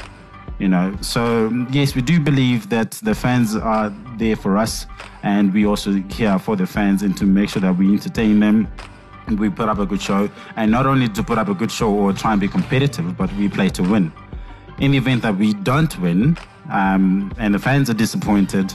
[0.58, 4.86] You know, so yes, we do believe that the fans are there for us,
[5.24, 8.68] and we also care for the fans and to make sure that we entertain them
[9.28, 10.30] and we put up a good show.
[10.56, 13.32] And not only to put up a good show or try and be competitive, but
[13.34, 14.12] we play to win.
[14.80, 16.38] In the event that we don't win
[16.72, 18.74] um, and the fans are disappointed,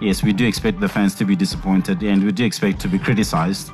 [0.00, 2.98] yes, we do expect the fans to be disappointed and we do expect to be
[2.98, 3.70] criticized.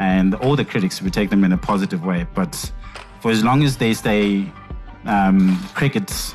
[0.00, 2.26] And all the critics, we take them in a positive way.
[2.34, 2.72] But
[3.20, 4.50] for as long as they stay
[5.04, 6.34] um, cricket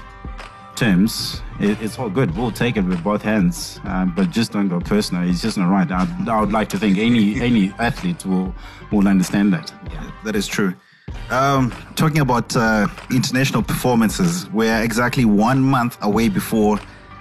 [0.84, 2.36] terms, it, it's all good.
[2.36, 5.28] We'll take it with both hands, um, but just don't go personal.
[5.30, 5.90] It's just not right.
[5.90, 8.54] I, I would like to think any any athlete will
[8.92, 9.74] will understand that.
[10.26, 10.74] That is true.
[11.30, 16.80] Um, talking about uh, international performances, we're exactly one month away before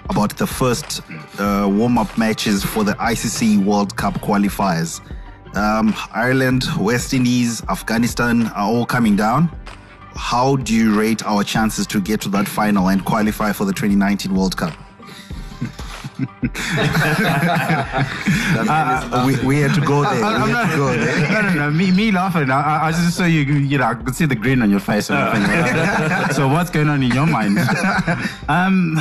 [0.09, 1.01] about the first
[1.39, 4.99] uh, warm-up matches for the ICC World Cup qualifiers.
[5.55, 9.49] Um, Ireland, West Indies, Afghanistan are all coming down.
[10.15, 13.73] How do you rate our chances to get to that final and qualify for the
[13.73, 14.73] 2019 World Cup?
[18.65, 20.23] Uh, we, we had to go there.
[20.23, 21.31] I, I'm had to go there.
[21.31, 21.71] no, no, no.
[21.71, 22.49] Me, me laughing.
[22.49, 24.79] I, I- I just so you, you know, I could see the grin on your
[24.79, 25.09] face.
[25.09, 26.33] and everything.
[26.35, 27.57] so what's going on in your mind?
[28.49, 28.99] um,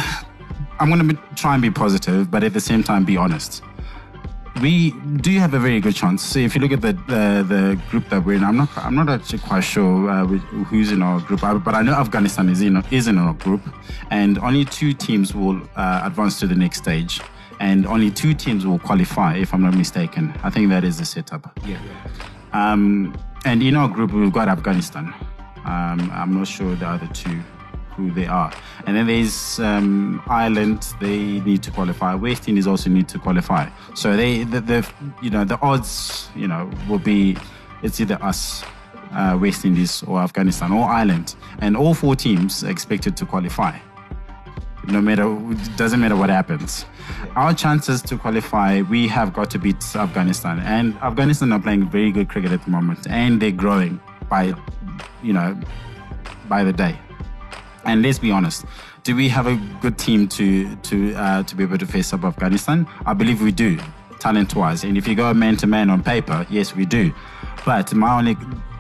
[0.81, 3.62] I'm going to try and be positive, but at the same time, be honest.
[4.61, 4.91] We
[5.23, 6.23] do have a very good chance.
[6.23, 8.95] So if you look at the the, the group that we're in, I'm not I'm
[8.95, 12.61] not actually quite sure uh, who's in our group, uh, but I know Afghanistan is
[12.61, 13.62] in is in our group,
[14.11, 17.21] and only two teams will uh, advance to the next stage,
[17.61, 20.35] and only two teams will qualify, if I'm not mistaken.
[20.43, 21.59] I think that is the setup.
[21.67, 21.79] Yeah.
[22.53, 25.15] Um, and in our group, we've got Afghanistan.
[25.65, 27.41] Um, I'm not sure the other two
[27.96, 28.52] who they are.
[28.87, 30.94] And then there's um, Ireland.
[31.00, 32.14] They need to qualify.
[32.14, 33.68] West Indies also need to qualify.
[33.94, 34.88] So they, the, the
[35.22, 37.37] you know, the odds, you know, will be
[37.83, 38.64] it's either us,
[39.12, 43.78] uh, West Indies, or Afghanistan, or Ireland, and all four teams are expected to qualify
[44.88, 45.24] no matter
[45.76, 46.85] doesn't matter what happens.
[47.37, 52.11] Our chances to qualify, we have got to beat Afghanistan, and Afghanistan are playing very
[52.11, 54.55] good cricket at the moment, and they're growing by,
[55.22, 55.59] you know,
[56.48, 56.98] by the day.
[57.85, 58.64] And let's be honest,
[59.03, 62.25] do we have a good team to to uh, to be able to face up
[62.25, 62.87] Afghanistan?
[63.07, 63.79] I believe we do,
[64.21, 64.85] talent-wise.
[64.85, 67.12] And if you go man to man on paper, yes, we do.
[67.64, 68.37] But my only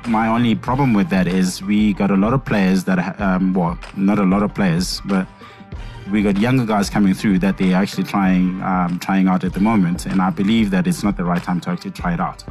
[0.06, 3.54] my only problem with that is we got a lot of players that ha- um,
[3.54, 5.26] well, not a lot of players, but
[6.10, 9.60] we got younger guys coming through that they're actually trying um, trying out at the
[9.60, 12.44] moment, and I believe that it's not the right time to actually try it out.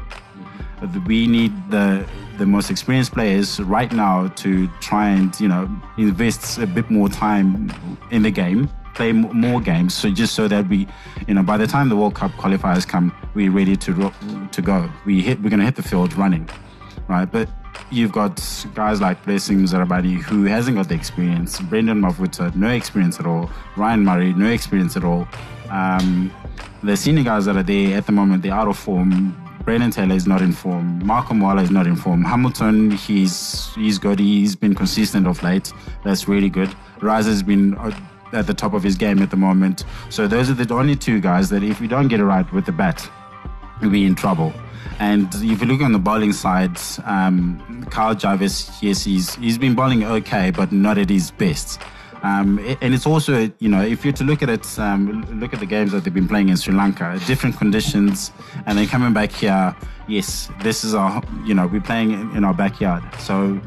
[1.06, 2.06] We need the
[2.38, 7.10] the most experienced players right now to try and you know invest a bit more
[7.10, 7.72] time
[8.10, 10.88] in the game, play more games, so just so that we,
[11.28, 14.12] you know, by the time the World Cup qualifiers come, we're ready to
[14.52, 14.90] to go.
[15.06, 16.50] We hit, we're gonna hit the field running,
[17.08, 17.26] right?
[17.26, 17.48] But
[17.92, 18.42] you've got
[18.74, 21.60] guys like Blessing Muzarabani who hasn't got the experience.
[21.62, 23.50] Brendan Mavuta, no experience at all.
[23.78, 25.28] Ryan Murray, no experience at all.
[25.70, 26.32] Um,
[26.84, 29.36] the senior guys that are there at the moment, they're out of form.
[29.64, 31.06] Brendan Taylor is not in form.
[31.06, 32.24] Malcolm Waller is not in form.
[32.24, 34.20] Hamilton, he's he's good.
[34.20, 35.72] He's been consistent of late.
[36.04, 36.70] That's really good.
[37.00, 37.78] Raza has been
[38.34, 39.86] at the top of his game at the moment.
[40.10, 42.66] So those are the only two guys that if we don't get it right with
[42.66, 43.08] the bat,
[43.82, 44.54] we'll be in trouble.
[45.00, 49.76] And if you look on the bowling side, um, Kyle Jarvis, yes, he's he's been
[49.76, 51.82] bowling okay, but not at his best.
[52.24, 55.60] Um, and it's also, you know, if you're to look at it, um, look at
[55.60, 58.32] the games that they've been playing in Sri Lanka, different conditions,
[58.66, 59.76] and then coming back here,
[60.08, 63.04] yes, this is our, you know, we're playing in our backyard.
[63.20, 63.60] So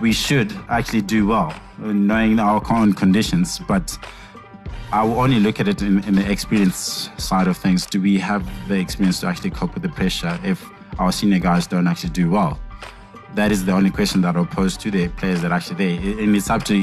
[0.00, 3.58] we should actually do well, knowing our current conditions.
[3.66, 3.98] But
[4.92, 7.86] I will only look at it in, in the experience side of things.
[7.86, 10.64] Do we have the experience to actually cope with the pressure if
[10.98, 12.60] our senior guys don't actually do well?
[13.34, 16.22] That is the only question that I'll pose to the players that are actually there.
[16.22, 16.74] And it's up to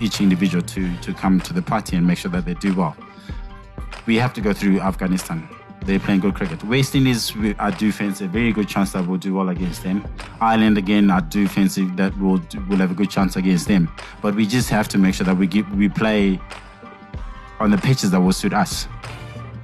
[0.00, 2.96] each individual to, to come to the party and make sure that they do well.
[4.06, 5.48] We have to go through Afghanistan.
[5.84, 6.62] They're playing good cricket.
[6.64, 9.82] West Indies, we, I do fancy a very good chance that we'll do well against
[9.82, 10.04] them.
[10.40, 13.92] Ireland, again, I do fancy that we'll, we'll have a good chance against them.
[14.20, 16.40] But we just have to make sure that we we play
[17.58, 18.86] on the pitches that will suit us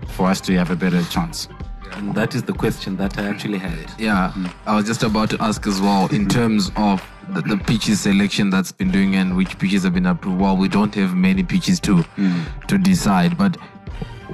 [0.09, 1.49] for us to have a better chance.
[1.93, 3.91] And that is the question that I actually had.
[3.99, 4.33] Yeah,
[4.67, 8.51] I was just about to ask as well in terms of the, the pitches selection
[8.51, 10.41] that's been doing and which pitches have been approved.
[10.41, 12.05] Well, we don't have many pitches to
[12.69, 13.57] to decide, but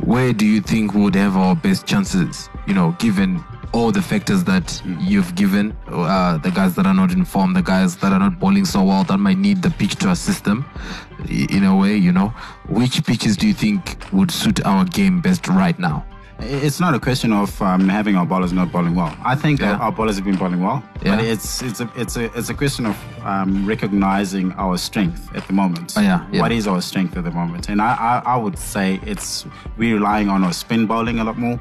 [0.03, 2.49] where do you think we would have our best chances?
[2.67, 7.11] You know, given all the factors that you've given, uh, the guys that are not
[7.13, 9.97] in form, the guys that are not bowling so well, that might need the pitch
[9.97, 10.65] to assist them
[11.29, 11.97] in a way.
[11.97, 12.29] You know,
[12.69, 16.05] which pitches do you think would suit our game best right now?
[16.41, 19.17] It's not a question of um, having our bowlers not bowling well.
[19.25, 19.77] I think Yeah.
[19.77, 21.17] our, bowlers have been bowling well, Yeah.
[21.17, 25.47] but it's it's a it's a it's a question of um, recognizing our strength at
[25.47, 25.95] the moment.
[25.97, 26.41] Oh, yeah, yeah.
[26.43, 27.69] What is our strength at the moment?
[27.69, 27.95] And I,
[28.25, 29.47] I I would say it's
[29.79, 31.59] we're relying on our spin bowling a lot more.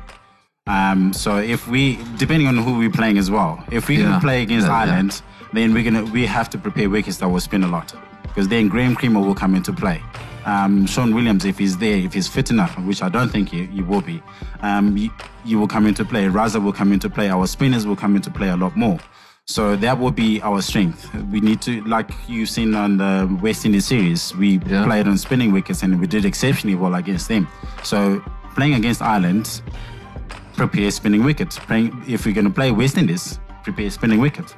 [0.66, 4.20] Um, so if we, depending on who we're playing as well, if we Yeah.
[4.20, 4.68] play against.
[4.68, 5.22] Ireland,
[5.54, 7.94] then we're gonna we have to prepare wickets that will spin a lot
[8.34, 10.02] because then Graeme Cremer will come into play.
[10.46, 13.66] Um, Sean Williams, if he's there, if he's fit enough, which I don't think he,
[13.68, 14.22] he will be,
[14.62, 15.12] um, you,
[15.46, 16.26] you will come into play.
[16.26, 17.30] Raza will come into play.
[17.30, 19.00] Our spinners will come into play a lot more.
[19.46, 21.14] So that will be our strength.
[21.32, 24.84] We need to, like you've seen on the West Indies series, we Yeah.
[24.86, 27.48] played on spinning wickets and we did exceptionally well against them.
[27.84, 28.20] So
[28.56, 29.62] playing against Ireland,
[30.56, 31.60] prepare spinning wickets.
[31.60, 34.56] Playing, if we're going to play West Indies, prepare spinning wicket.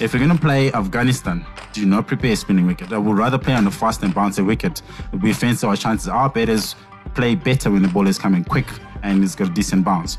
[0.00, 2.92] If we're going to play Afghanistan, do not prepare spinning wicket.
[2.92, 4.82] I would rather play on a fast and bouncy wicket.
[5.22, 6.08] We fancy our chances.
[6.08, 6.74] Our batters
[7.14, 8.66] play better when the ball is coming quick
[9.02, 10.16] and it's got a decent bounce.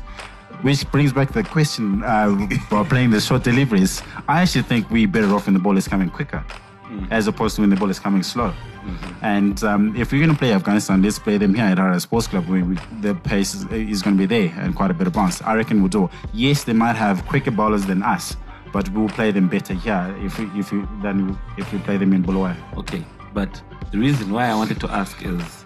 [0.62, 4.02] Which brings back the question uh, about playing the short deliveries.
[4.28, 6.44] I actually think we're better off when the ball is coming quicker
[6.90, 7.12] Mm-hmm.
[7.12, 8.48] as opposed to when the ball is coming slow.
[8.50, 9.24] Mm-hmm.
[9.24, 12.26] And um, if we're going to play Afghanistan, let's play them here at our sports
[12.26, 15.06] club where we, the pace is, is going to be there and quite a bit
[15.06, 15.40] of bounce.
[15.42, 16.10] I reckon we'll do.
[16.32, 18.36] Yes, they might have quicker bowlers than us,
[18.72, 22.12] but we'll play them better here if we, if we, than if we play them
[22.12, 22.56] in Bulawayo.
[22.78, 25.64] Okay, but the reason why I wanted to ask is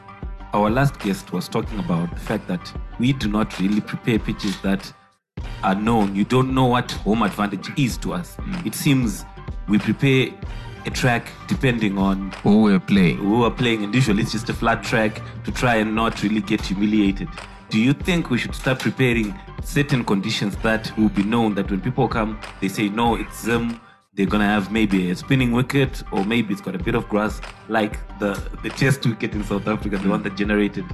[0.53, 4.61] our last guest was talking about the fact that we do not really prepare pitches
[4.61, 4.93] that
[5.63, 6.15] are known.
[6.15, 8.37] You don't know what home advantage is to us.
[8.37, 8.67] Mm.
[8.67, 9.25] It seems
[9.69, 10.29] we prepare
[10.87, 13.19] a track depending on Who we're playing?
[13.19, 16.41] who we're playing, and usually it's just a flat track to try and not really
[16.41, 17.29] get humiliated.
[17.71, 21.81] Do you think we should start preparing certain conditions that will be known that when
[21.81, 23.81] people come, they say, no, it's them,
[24.17, 27.41] they're gonna have maybe a spinning wicket, or maybe it's got a bit of grass,
[27.69, 30.85] like the, the test wicket in South Africa, the one that generated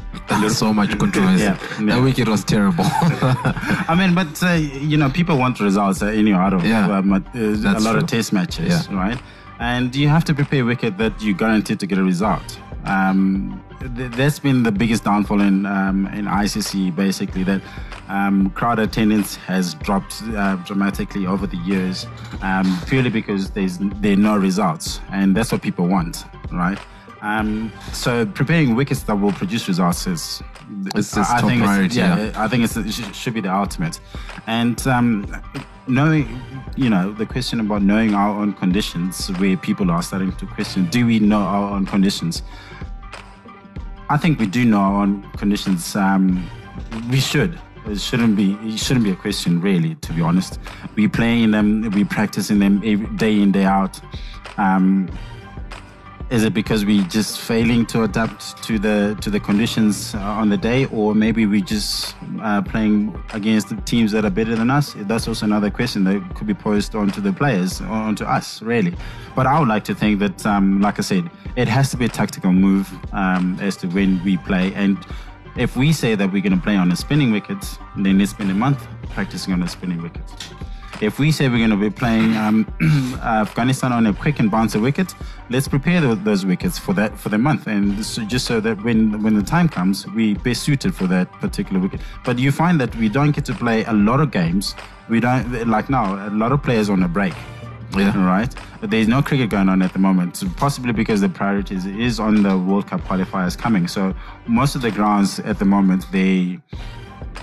[0.48, 1.42] so much controversy.
[1.42, 1.87] Yeah, yeah.
[1.96, 2.85] That wicket was terrible.
[2.85, 7.12] I mean, but uh, you know, people want results uh, in out of Yeah, um,
[7.12, 8.00] uh, a lot true.
[8.00, 8.96] of test matches, Yeah.
[8.96, 9.20] right?
[9.61, 12.59] And you have to prepare wicket that you guaranteed to get a result.
[12.87, 13.62] Um,
[13.94, 17.61] th- that's been the biggest downfall in um, in ICC, basically that
[18.09, 22.07] um, crowd attendance has dropped uh, dramatically over the years,
[22.40, 26.79] um, purely because there's there are no results, and that's what people want, right?
[27.20, 30.42] Um, so preparing wickets that will produce results is
[30.96, 32.33] It's- it's I- think it's- priority, yeah.
[32.44, 34.01] I think it sh- should be the ultimate.
[34.46, 35.27] And um,
[35.90, 36.40] knowing,
[36.76, 40.87] you know, the question about knowing our own conditions, where people are starting to question,
[40.87, 42.42] do we know our own conditions?
[44.09, 45.94] I think we do know our own conditions.
[45.94, 46.48] Um,
[47.11, 47.59] we should.
[47.87, 48.55] It shouldn't be.
[48.62, 49.94] It shouldn't be a question, really.
[49.96, 50.59] To be honest,
[50.96, 51.90] we play in them.
[51.90, 54.00] We practice in them every, day in day out.
[54.59, 55.09] Um,
[56.30, 60.48] is it because we're just failing to adapt to the to the conditions uh, on
[60.48, 64.70] the day, or maybe we're just uh, playing against the teams that are better than
[64.70, 64.94] us?
[64.96, 68.94] That's also another question that could be posed onto the players, onto us, really.
[69.34, 72.04] But I would like to think that, um, like I said, it has to be
[72.04, 74.72] a tactical move um, as to when we play.
[74.74, 75.04] And
[75.56, 77.58] if we say that we're going to play on a spinning wicket,
[77.96, 80.22] then let's spend a month practicing on a spinning wicket.
[81.00, 82.66] If we say we're going to be playing um,
[83.22, 85.14] Afghanistan on a quick and bouncer wicket,
[85.48, 88.82] let's prepare tho- those wickets for that for the month, and so just so that
[88.84, 92.00] when when the time comes, we best suited for that particular wicket.
[92.24, 94.74] But you find that we don't get to play a lot of games.
[95.08, 96.28] We don't like now.
[96.28, 97.34] A lot of players on a break.
[97.96, 98.24] Yeah.
[98.24, 98.54] Right.
[98.80, 102.20] But there's no cricket going on at the moment, possibly because the priority is, is
[102.20, 103.88] on the World Cup qualifiers coming.
[103.88, 104.14] So
[104.46, 106.60] most of the grounds at the moment they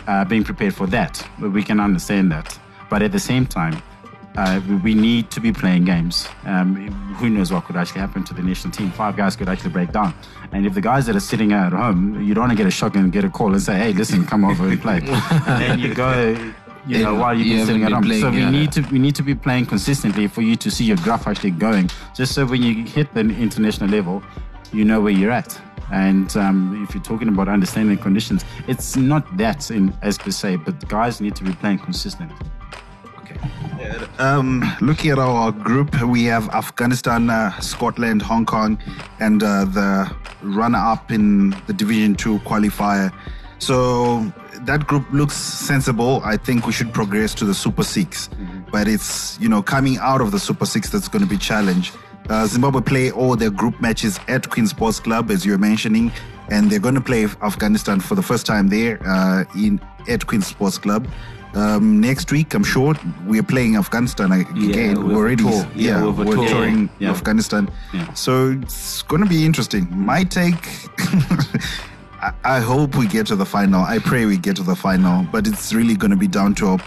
[0.08, 1.28] are being prepared for that.
[1.39, 2.58] But we can understand that.
[2.89, 3.82] But at the same time,
[4.38, 6.28] uh, we- need to be playing games.
[6.45, 6.76] Um,
[7.19, 8.91] who knows what could actually happen to the national team?
[8.91, 10.13] Five guys could actually break down.
[10.52, 12.71] And if the guys that are sitting at home, you don't want to get a
[12.71, 14.98] shock and get a call and say, hey, listen, come over and play.
[14.98, 16.35] and then you go,
[16.88, 18.04] you know, while you've you been sitting at home.
[18.19, 18.50] so we yeah.
[18.50, 21.52] need to we need to be playing consistently for you to see your graph actually
[21.52, 21.90] going.
[22.15, 24.23] Just so when you hit the international level,
[24.71, 25.60] you know where you're at.
[25.92, 30.58] And um, if you're talking about understanding conditions, it's not that in, as per se,
[30.58, 32.31] but guys need to be playing consistent.
[34.19, 38.79] Um, looking at our group, we have Afghanistan, uh, Scotland, Hong Kong,
[39.19, 40.12] and uh, the
[40.42, 43.13] runner-up in the Division Two qualifier.
[43.60, 44.31] So
[44.62, 46.21] that group looks sensible.
[46.23, 48.29] I think we should progress to the Super 6
[48.71, 51.92] but it's you know coming out of the Super Six that's going to be challenge.
[52.29, 56.12] Uh, Zimbabwe play all their group matches at Queen Sports Club, as you were mentioning,
[56.50, 59.79] and they're going to play Afghanistan for the first time there uh, in
[60.10, 61.08] at Queen Sports Club.
[61.54, 62.93] Um, next week, I'm sure
[63.25, 64.95] we're playing Afghanistan ag- Yeah, again.
[64.95, 65.43] have We're already.
[65.43, 66.48] Yeah, yeah, we have a we're tour.
[66.50, 67.12] touring Yeah.
[67.12, 67.69] Afghanistan.
[67.93, 68.13] Yeah.
[68.13, 69.87] So it's going to be interesting.
[69.91, 70.67] My take.
[72.21, 73.81] I- I hope we get to the final.
[73.83, 76.67] I pray we get to the final, but it's really going to be down to
[76.67, 76.79] our,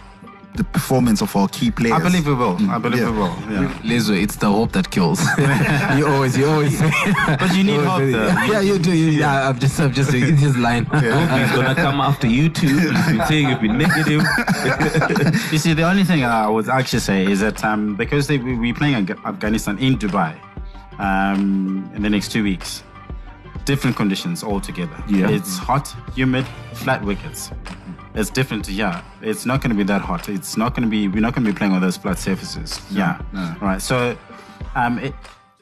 [0.55, 1.93] the performance of our key players.
[1.95, 2.57] I believe we will.
[2.71, 3.11] I believe Yeah.
[3.11, 3.37] we will.
[3.51, 3.79] Yeah.
[3.85, 5.21] Lezo, it's the hope that kills.
[5.97, 6.79] you always, you always.
[6.81, 8.27] But you need hope, though.
[8.53, 8.93] Yeah, you do.
[8.93, 10.13] You, yeah, I'm just, I'm just.
[10.13, 10.85] It's his line.
[10.95, 12.67] He's gonna come after you too.
[12.67, 14.23] You've been saying you've been negative.
[15.53, 18.57] You see, the only thing I would actually say is that um, because they, we,
[18.57, 20.37] we're playing Afga- Afghanistan in Dubai
[20.99, 22.83] um, in the next two weeks,
[23.65, 24.97] different conditions altogether.
[25.09, 25.29] Yeah.
[25.31, 27.51] It's hot, humid, flat wickets.
[28.15, 29.03] It's different yeah.
[29.23, 30.29] It's not going to be that hot.
[30.29, 31.09] It's not going to be.
[31.09, 32.81] We're not going to be playing on those flat surfaces.
[32.91, 33.21] yeah.
[33.33, 33.55] no.
[33.61, 33.81] Right.
[33.81, 34.17] So,
[34.75, 35.15] um, it,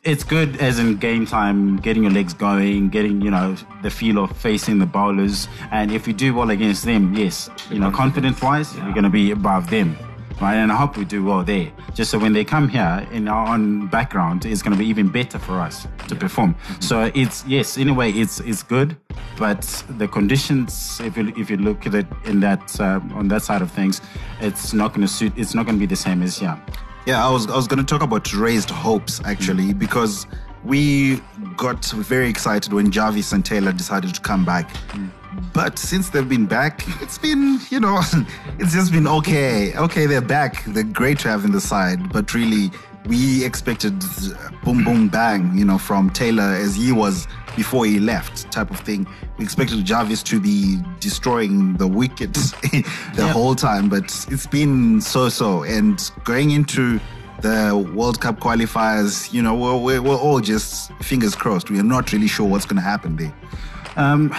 [0.05, 4.24] it's good as in game time, getting your legs going, getting you know the feel
[4.24, 8.40] of facing the bowlers, and if we do well against them, yes, you know, confidence
[8.40, 9.96] wise, we're going to be above them,
[10.41, 10.57] right?
[10.57, 13.55] And I hope we do well there, just so when they come here in our
[13.55, 16.55] own background, it's going to be even better for us to perform.
[16.80, 18.97] So it's yes, in a way, it's it's good,
[19.39, 19.62] but
[19.99, 23.62] the conditions, if you if you look at it in that um, on that side
[23.62, 24.01] of things,
[24.41, 25.32] it's not going to suit.
[25.36, 26.59] It's not going to be the same as yeah.
[27.07, 30.26] Yeah, I was I was going to talk about raised hopes actually because
[30.65, 31.21] we
[31.57, 34.71] got very excited when Jarvis and Taylor decided to come back.
[35.53, 38.01] But since they've been back, it's been, you know,
[38.59, 39.75] it's just been okay.
[39.77, 40.65] Okay, they're back.
[40.67, 42.71] They're great to have in the side, but really
[43.07, 43.95] we expected
[44.63, 48.79] boom boom bang, you know, from Taylor as he was before he left type of
[48.81, 49.07] thing.
[49.39, 52.51] We expected Jarvis to be destroying the wickets
[53.15, 55.63] the whole time, but it's been so so.
[55.63, 57.01] And going into
[57.41, 61.70] the World Cup qualifiers, you know, we're, we're, all just fingers crossed.
[61.70, 63.34] We are not really sure what's going to happen there.
[63.97, 64.34] Um,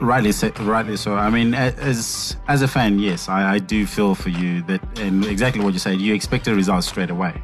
[0.00, 1.14] rightly, so, rightly so.
[1.14, 5.24] I mean, as as a fan, yes, I, I do feel for you that, and
[5.24, 6.00] exactly what you said.
[6.00, 7.40] You expect a result straight away.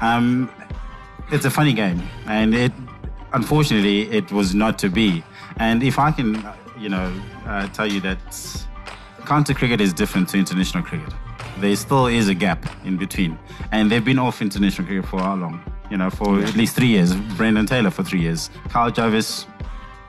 [0.00, 0.50] Um,
[1.32, 2.72] it's a funny game, and it
[3.32, 5.24] unfortunately it was not to be.
[5.56, 6.44] And if I can,
[6.78, 7.12] you know,
[7.46, 8.66] uh, tell you that
[9.26, 11.12] county cricket is different to international cricket.
[11.60, 13.38] There still is a gap in between,
[13.72, 15.62] and they've been off international cricket for how long?
[15.90, 17.14] You know, for at least three years.
[17.36, 18.48] Brendan Taylor for three years.
[18.68, 19.46] Kyle Jarvis,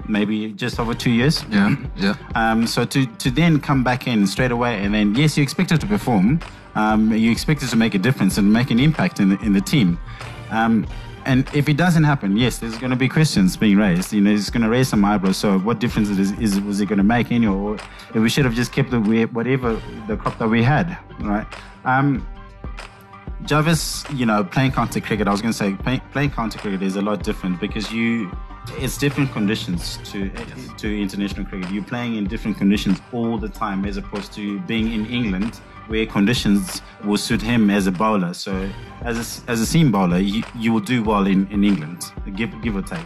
[0.07, 1.43] maybe just over two years.
[1.49, 2.15] Yeah, yeah.
[2.35, 5.71] Um, so to, to then come back in straight away and then yes, you expect
[5.71, 6.39] it to perform.
[6.75, 9.53] Um, you expect it to make a difference and make an impact in the, in
[9.53, 9.99] the team.
[10.51, 10.85] Um,
[11.26, 14.13] and if it doesn't happen, yes, there's going to be questions being raised.
[14.13, 15.38] You know, it's going to raise some eyebrows.
[15.38, 18.45] So what difference is, is was it going to make any, or if we should
[18.45, 21.47] have just kept the whatever the crop that we had, right?
[21.86, 22.28] Um,
[23.45, 26.82] Jarvis, you know, playing county cricket, I was going to say play, playing county cricket
[26.82, 28.32] is a lot different because you,
[28.78, 30.30] it's different conditions to
[30.78, 31.72] to international cricket.
[31.72, 36.05] You're playing in different conditions all the time as opposed to being in England where
[36.05, 38.34] conditions will suit him as a bowler.
[38.34, 38.69] So
[39.01, 42.49] as a, as a seam bowler, you, you will do well in, in England, give,
[42.61, 43.05] give or take.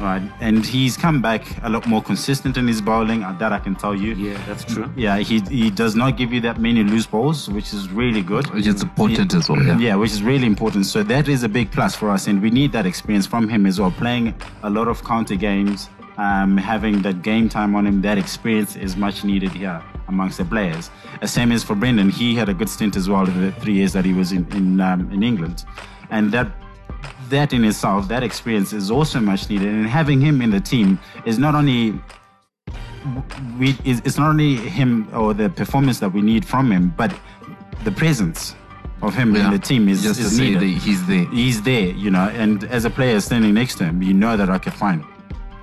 [0.00, 3.22] Right, and he's come back a lot more consistent in his bowling.
[3.22, 4.14] uh, That I can tell you.
[4.14, 4.90] Yeah, that's true.
[4.96, 8.50] Yeah, he he does not give you that many loose balls, which is really good.
[8.52, 9.62] Which is important as well.
[9.62, 9.78] Yeah.
[9.78, 10.86] Yeah, which is really important.
[10.86, 13.64] So that is a big plus for us, and we need that experience from him
[13.64, 13.92] as well.
[13.92, 18.74] Playing a lot of counter games, um, having that game time on him, that experience
[18.74, 20.90] is much needed here amongst the players.
[21.20, 23.74] The same as for Brendan, he had a good stint as well in the three
[23.74, 25.64] years that he was in in, um, in England,
[26.10, 26.48] and that
[27.30, 29.68] that in itself, that experience is also much needed.
[29.68, 31.98] And having him in the team is not only
[33.58, 37.14] we it's it's not only him or the performance that we need from him, but
[37.84, 38.54] the presence
[39.02, 39.44] of him Yeah.
[39.46, 40.78] in the team is, Just to is say needed.
[40.82, 41.26] he's there.
[41.26, 44.48] He's there, you know, and as a player standing next to him, you know that
[44.48, 45.04] okay, fine.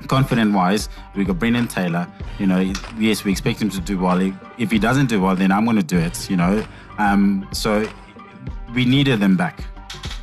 [0.08, 2.08] Confident wise, we got Brendan Taylor.
[2.40, 2.60] You know,
[2.98, 4.20] yes, we expect him to do well.
[4.58, 6.30] If he doesn't do well, then I'm going to do it.
[6.30, 6.66] You know,
[6.98, 7.88] um, so
[8.74, 9.64] we needed them back.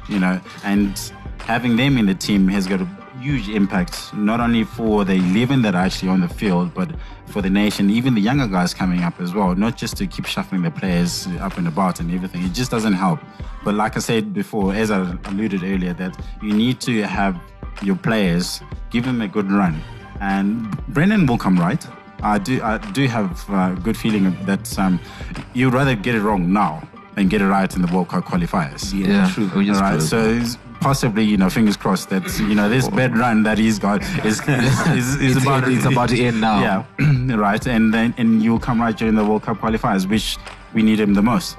[0.09, 0.99] You know, and
[1.41, 2.89] having them in the team has got a
[3.21, 6.91] huge impact not only for the 11 that are actually on the field, but
[7.27, 9.55] for the nation, even the younger guys coming up as well.
[9.55, 12.43] Not just to keep shuffling the players up and about and everything.
[12.43, 13.21] It just doesn't help.
[13.63, 17.41] But like I said before, as I alluded earlier, that you need to have
[17.83, 18.61] your players
[18.91, 19.81] give them a good run,
[20.21, 21.85] and Brennan will come right.
[22.23, 25.01] I do I do have a good feeling that um,
[25.55, 26.83] you'd rather get it wrong now
[27.15, 28.93] than get it right in the World Cup qualifiers.
[28.93, 29.51] Yeah, true.
[29.57, 32.89] we All right, put so it's possibly, you know, fingers crossed that you know this
[32.89, 36.21] bad run that he's got is is, is, is It's about in- it's about to
[36.23, 36.61] end now.
[36.99, 40.37] Yeah, right, and then and you'll come right during the World Cup qualifiers, which
[40.75, 41.57] we need him the most.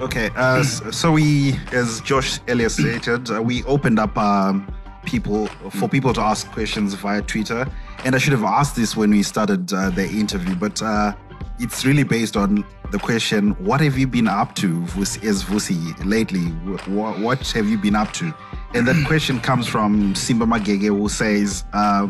[0.00, 4.66] Okay, uh, so we, as Josh earlier stated, uh, we opened up um,
[5.04, 7.66] people for people to ask questions via Twitter,
[8.04, 11.14] and I should have asked this when we started uh, the interview, but uh,
[11.58, 16.40] it's really based on the question: What have you been up to, as Vusi, lately?
[16.40, 18.32] Wh- wh- what have you been up to?
[18.74, 22.06] And that question comes from Simba Magege, who says, uh,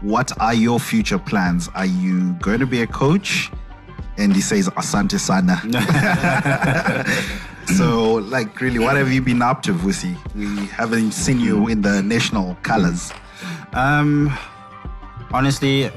[0.00, 1.68] "What are your future plans?
[1.74, 3.50] Are you going to be a coach?"
[4.16, 5.60] And he says, "Asante sana."
[7.66, 10.16] So, like, really, what have you been up to, Vusi?
[10.34, 13.12] We haven't seen you in the national colors.
[13.72, 14.36] Um,
[15.32, 15.90] honestly,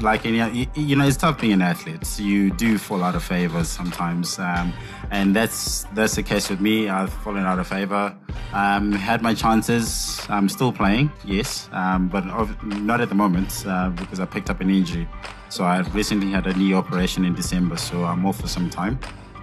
[0.00, 2.18] like any, you, know, it's tough being an athlete.
[2.18, 4.72] You do fall out of favor sometimes, um,
[5.10, 6.88] and that's that's the case with me.
[6.88, 8.16] I've fallen out of favor.
[8.52, 10.20] Um, had my chances.
[10.28, 12.24] I'm still playing, yes, um, but
[12.64, 15.08] not at the moment uh, because I picked up an injury.
[15.48, 18.98] So I recently had a knee operation in December, so I'm off for some time.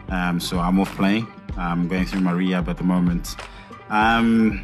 [0.09, 1.27] Um, so I'm off playing.
[1.57, 3.35] I'm going through my rehab at the moment.
[3.89, 4.63] Um,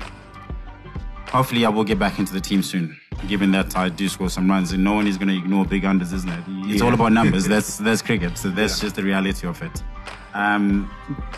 [1.28, 2.98] hopefully I will get back into the team soon.
[3.28, 5.84] Given that I do score some runs, and no one is going to ignore big
[5.84, 6.44] unders, isn't it?
[6.48, 7.48] It's all about numbers.
[7.48, 8.38] that's that's cricket.
[8.38, 9.84] So that's just the reality of it.
[10.34, 10.90] Um,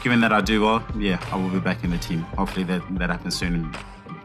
[0.01, 2.21] given that I do well, yeah, I will be back in the team.
[2.37, 3.75] Hopefully that that happens soon.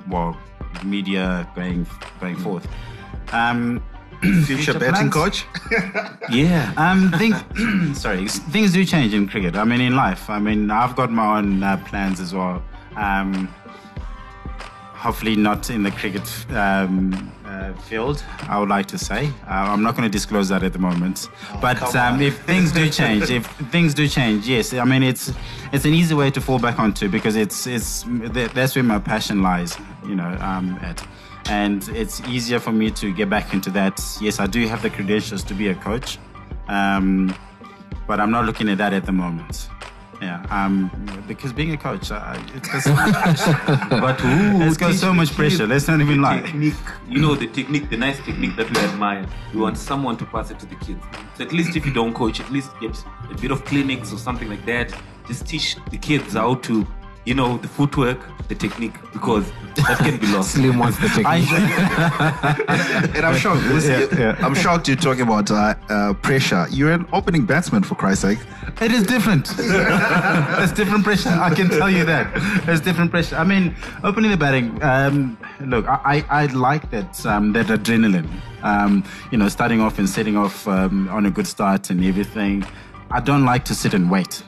[0.08, 0.36] Well,
[0.84, 1.84] media going
[2.20, 2.68] going forth.
[3.32, 3.82] Um,
[4.44, 5.14] Future betting plans?
[5.14, 5.46] coach.
[6.30, 6.72] Yeah.
[6.76, 9.56] um, things, sorry, things do change in cricket.
[9.56, 10.28] I mean, in life.
[10.28, 12.62] I mean, I've got my own uh, plans as well.
[12.96, 13.48] Um,
[14.92, 18.22] hopefully, not in the cricket um, uh, field.
[18.48, 19.28] I would like to say.
[19.46, 21.28] Uh, I'm not going to disclose that at the moment.
[21.60, 24.74] but um, if things do change, if things do change, yes.
[24.74, 25.32] I mean, it's
[25.72, 28.02] it's an easy way to fall back onto because it's it's
[28.34, 29.76] th- that's where my passion lies.
[30.04, 31.06] You know, um, at
[31.48, 34.00] and it's easier for me to get back into that.
[34.20, 36.18] Yes, I do have the credentials to be a coach,
[36.68, 37.34] um,
[38.06, 39.68] but I'm not looking at that at the moment.
[40.20, 40.90] Yeah, um,
[41.28, 45.30] because being a coach, uh, it's got so much, But who it's got so much
[45.32, 45.58] pressure.
[45.58, 46.40] kids Let's not even the lie.
[46.40, 46.74] Technique,
[47.08, 49.24] you know, the technique, the nice technique that we admire.
[49.54, 51.04] We want someone to pass it to the kids.
[51.36, 54.18] So at least if you don't coach, at least get a bit of clinics or
[54.18, 54.92] something like that.
[55.28, 56.84] Just teach the kids how to,
[57.28, 58.18] you know, the footwork,
[58.48, 60.52] the technique, because that can be lost.
[60.54, 61.52] Slim wants the technique.
[63.16, 63.60] and I'm shocked.
[63.64, 64.46] Vusi, Yeah, yeah.
[64.46, 66.66] I'm shocked you're talking about uh, uh, pressure.
[66.70, 68.38] You're an opening batsman, for Christ's sake.
[68.80, 69.46] It is different.
[69.58, 71.28] it's different pressure.
[71.28, 72.30] I can tell you that.
[72.66, 73.36] It's different pressure.
[73.36, 74.82] I mean, opening the batting.
[74.82, 78.28] Um, look, I, I, I like that um, that adrenaline.
[78.62, 82.64] Um, you know, starting off and setting off um, on a good start and everything.
[83.10, 84.42] I don't like to sit and wait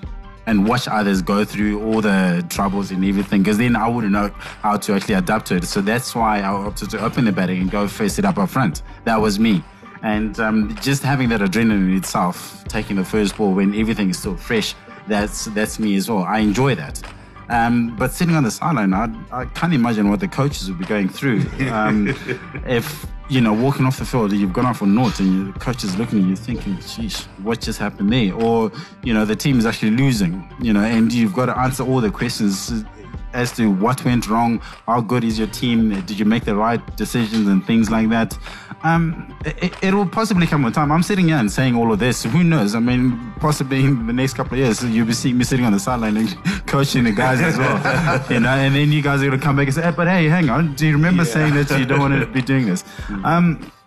[0.51, 4.31] and watch others go through all the troubles and everything because then I wouldn't know
[4.63, 5.65] how to actually adapt to it.
[5.65, 8.51] So that's why I opted to open the batting and go face it up up
[8.51, 8.83] front.
[9.05, 9.63] That was me.
[10.03, 14.37] And um, just having that adrenaline itself, taking the first ball when everything is still
[14.37, 14.75] fresh,
[15.07, 16.25] that's that's me as well.
[16.25, 17.01] I enjoy that.
[17.49, 20.85] Um, but sitting on the sideline, I, I can't imagine what the coaches would be
[20.85, 21.47] going through.
[21.71, 22.09] Um,
[22.67, 25.85] if you know, walking off the field, you've gone off for naught, and your coach
[25.85, 28.73] is looking at you thinking, "Sheesh, what just happened there?" Or
[29.05, 30.45] you know, the team is actually losing.
[30.61, 32.85] You know, and you've got to answer all the questions
[33.33, 36.81] as to what went wrong, how good is your team, did you make the right
[36.97, 38.37] decisions, and things like that.
[38.83, 40.91] Um, it, it will possibly come with time.
[40.91, 42.23] I'm sitting here and saying all of this.
[42.25, 42.75] Who knows?
[42.75, 45.73] I mean, possibly in the next couple of years, you'll be seeing me sitting on
[45.73, 46.35] the sideline and
[46.67, 47.77] coaching the guys as well.
[48.31, 50.09] you know, and then you guys are going to come back and say, hey, "But
[50.09, 52.85] hey, hang on, do you remember saying that you don't want to be doing this?"
[53.25, 53.80] Um, if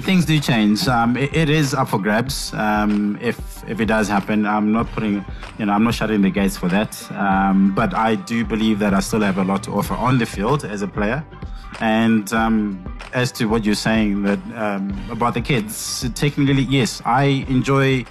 [0.00, 0.86] things do change.
[0.88, 2.52] Um, it, it is up for grabs.
[2.54, 5.24] Um, if if it does happen, I'm not putting,
[5.58, 7.10] you know, I'm not shutting the gates for that.
[7.12, 10.26] Um, but I do believe that I still have a lot to offer on the
[10.26, 11.24] field as a player.
[11.80, 17.44] And um, as to what you're saying that um, about the kids, technically, yes, I
[17.48, 18.04] enjoy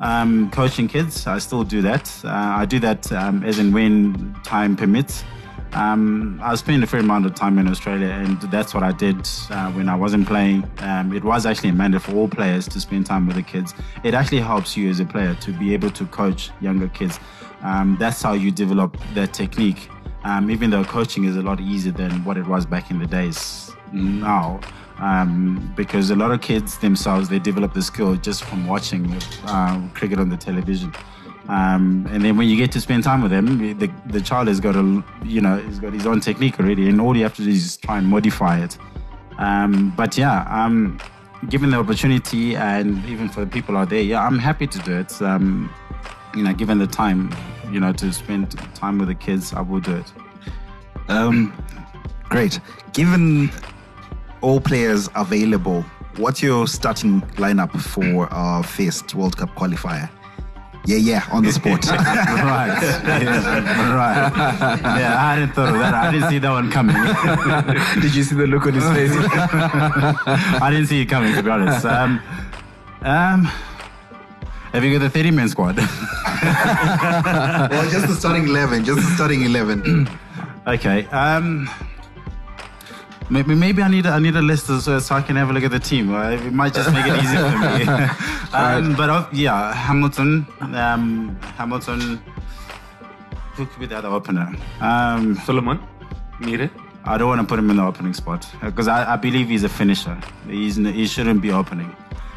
[0.00, 1.26] um, coaching kids.
[1.26, 2.10] I still do that.
[2.24, 5.24] Uh, I do that um, as and when time permits.
[5.74, 9.28] Um, I spent a fair amount of time in Australia, and that's what I did
[9.50, 10.70] uh, when I wasn't playing.
[10.78, 13.74] Um, it was actually a mandate for all players to spend time with the kids.
[14.04, 17.18] It actually helps you as a player to be able to coach younger kids.
[17.62, 19.88] Um, that's how you develop that technique.
[20.22, 23.06] Um, even though coaching is a lot easier than what it was back in the
[23.06, 24.60] days now,
[24.98, 29.12] um, because a lot of kids themselves they develop the skill just from watching
[29.46, 30.94] uh, cricket on the television.
[31.48, 34.60] Um, and then when you get to spend time with them, the, the child has
[34.60, 37.44] got a, you know, he's got his own technique already, and all you have to
[37.44, 38.78] do is try and modify it.
[39.38, 40.98] Um, but yeah, um,
[41.48, 44.96] given the opportunity and even for the people out there, yeah, I'm happy to do
[44.98, 45.20] it.
[45.20, 45.72] Um,
[46.34, 47.34] you know, given the time,
[47.70, 50.12] you know, to spend time with the kids, I will do it.
[51.08, 51.52] Um,
[52.24, 52.58] great.
[52.92, 53.50] Given
[54.40, 55.82] all players available,
[56.16, 60.08] what's your starting lineup for our first World Cup qualifier?
[60.86, 61.86] Yeah, yeah, on the spot.
[61.90, 62.78] right.
[62.82, 64.30] Yeah, right.
[65.00, 65.94] Yeah, I hadn't thought of that.
[65.94, 66.94] I didn't see that one coming.
[68.02, 69.12] Did you see the look on his face?
[69.16, 71.86] I didn't see it coming, to be honest.
[71.86, 72.20] Um,
[73.00, 73.44] um,
[74.72, 75.76] have you got the 30 man squad?
[75.76, 75.86] well,
[77.90, 80.06] just the starting 11, just the starting 11.
[80.66, 81.06] okay.
[81.06, 81.70] Um,
[83.30, 85.52] maybe, maybe I need a, I need a list so, so I can have a
[85.52, 86.14] look at the team.
[86.14, 87.84] It might just make it easier for me.
[88.52, 90.46] um, but uh, yeah, Hamilton.
[90.60, 92.22] Um, Hamilton.
[93.54, 94.52] Who could be the other opener?
[94.80, 95.78] Um, Solomon,
[96.40, 96.70] Mire.
[97.04, 99.62] I don't want to put him in the opening spot because I, I believe he's
[99.62, 100.18] a finisher.
[100.48, 101.94] He's, he shouldn't be opening.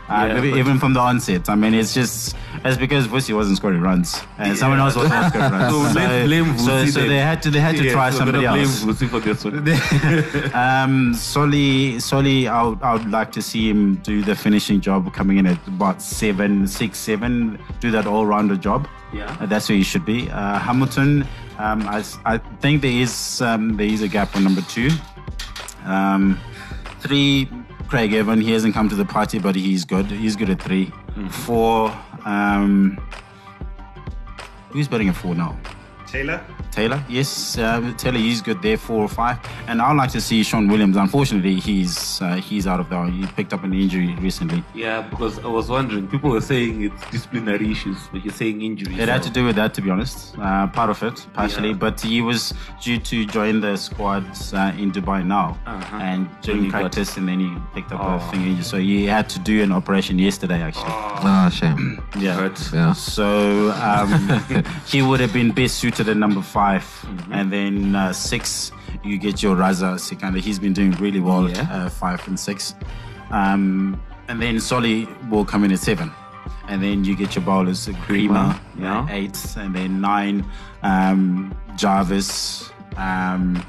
[0.10, 1.50] Uh, Yeah, even from the onset.
[1.50, 5.30] I mean, it's just it's because Vusi wasn't scoring runs, and someone else was not
[5.34, 5.74] scoring runs.
[5.74, 8.46] So let's blame so, so they had to they had to Yeah, try so somebody
[8.46, 8.84] else.
[8.84, 10.54] Blame Vusi for this one.
[10.64, 15.14] um, Soli, Soli, I would, I would like to see him do the finishing job,
[15.14, 18.88] coming in at about seven, six, seven, do that all-rounder job.
[19.14, 19.36] Yeah.
[19.42, 20.30] Uh, that's where he should be.
[20.30, 21.28] Uh, Hamilton,
[21.60, 24.90] um, I, I think there is um, there is a gap on number two.
[25.86, 26.40] Um,
[27.00, 27.50] three,
[27.88, 28.42] Craig Ervine.
[28.42, 30.08] He hasn't come to the party, but he's good.
[30.08, 30.92] He's good at 3
[31.30, 31.92] Four,
[32.26, 33.00] um,
[34.70, 35.58] who's betting at four now?
[36.06, 36.40] Taylor?
[36.78, 39.40] Taylor, yes, uh, Taylor, is good there, four or five.
[39.68, 40.96] And I'd like to see Sean Williams.
[40.96, 43.04] Unfortunately, he's uh, he's out of there.
[43.08, 44.64] He picked up an injury recently.
[44.76, 49.00] Yeah, because I was wondering, people were saying it's disciplinary issues, but you're saying injuries.
[49.00, 51.70] It had to do with that, to be honest, uh, part of it, partially.
[51.70, 51.84] Yeah.
[51.86, 55.98] But he was due to join the squad uh, in Dubai now, Uh-huh.
[56.12, 58.18] and Then during he got- and then he picked up Oh.
[58.18, 58.64] a finger injury.
[58.74, 60.94] So he had to do an operation yesterday, actually.
[61.34, 61.80] Ah, shame.
[62.20, 62.36] yeah.
[62.40, 62.60] Hurt.
[62.72, 62.94] Yeah.
[62.94, 63.28] So
[63.90, 64.10] um,
[64.94, 67.34] he would have been best suited at number 5 Mm-hmm.
[67.34, 68.72] and then uh, six
[69.04, 70.42] you get your Raza Sikandar.
[70.42, 71.50] He's been doing really well.
[71.50, 71.62] Yeah.
[71.72, 72.76] Uh, five and six,
[73.32, 76.12] um, and then Soli will come in at seven,
[76.70, 77.88] and then you get your bowlers
[78.78, 79.02] yeah.
[79.02, 80.46] uh, eight, and then nine
[80.84, 82.70] um, Jarvis.
[82.98, 83.64] Um,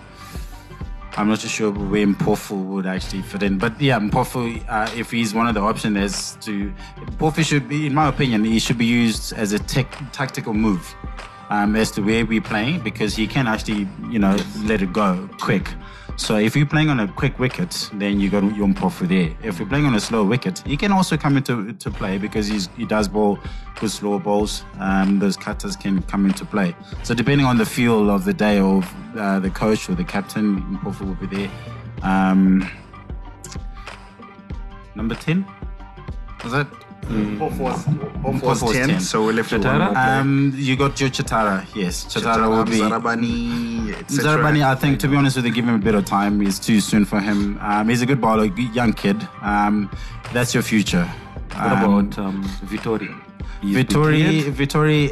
[1.17, 5.11] I'm not too sure where Mpofu would actually fit in, but yeah, Mpofu, uh, if
[5.11, 6.73] he's one of the options, as to
[7.19, 10.95] Mpofu should be, in my opinion, he should be used as a tech, tactical move
[11.51, 15.29] um, as to where we're playing because he can actually, you know, let it go
[15.41, 15.69] quick.
[16.17, 19.37] So if you're playing on a quick wicket, then you got your Mpofu there.
[19.43, 22.49] If you're playing on a slow wicket, he can also come into to play because
[22.49, 23.39] he does bowl
[23.79, 24.65] good slow balls.
[24.81, 26.75] Um, those cutters can come into play.
[27.05, 30.61] So depending on the feel of the day of uh, the coach or the captain,
[30.79, 31.51] Mpofu will be there.
[32.03, 32.69] Um,
[34.97, 35.47] number 10?
[36.43, 36.67] Was that?
[37.03, 39.01] Both was, both Both was 10, 10.
[39.01, 39.97] so we left with one Chatara?
[40.21, 42.05] Um, you got your Chatara, yes.
[42.05, 42.73] Chatara, will be.
[42.81, 44.25] Zarabani, etc.
[44.37, 46.43] Zarabani, I think, to be honest with you, give him a bit of time.
[46.43, 47.59] It's too soon for him.
[47.63, 48.45] Um, he's a good bowler,
[48.75, 49.17] young kid.
[49.41, 49.91] Um,
[50.35, 51.05] that's your future.
[51.05, 53.19] What about um, Vitori?
[53.63, 54.43] He's Vitori?
[54.53, 55.11] Vitori,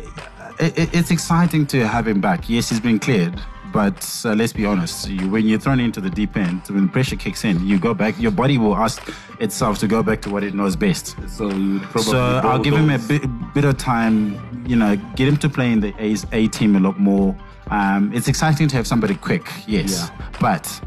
[0.60, 2.48] it, it- it's exciting to have him back.
[2.50, 3.40] Yes, he's been cleared.
[3.76, 6.90] But uh, let's be honest, you, when you're thrown into the deep end, when the
[6.90, 9.06] pressure kicks in, you go back, your body will ask
[9.38, 11.14] itself to go back to what it knows best.
[11.28, 13.22] So you would probably So I'll give him a bit,
[13.52, 16.80] bit of time, you know, get him to play in the A, a team a
[16.80, 17.36] lot more.
[17.70, 20.10] Um, it's exciting to have somebody quick, yes,
[20.40, 20.80] but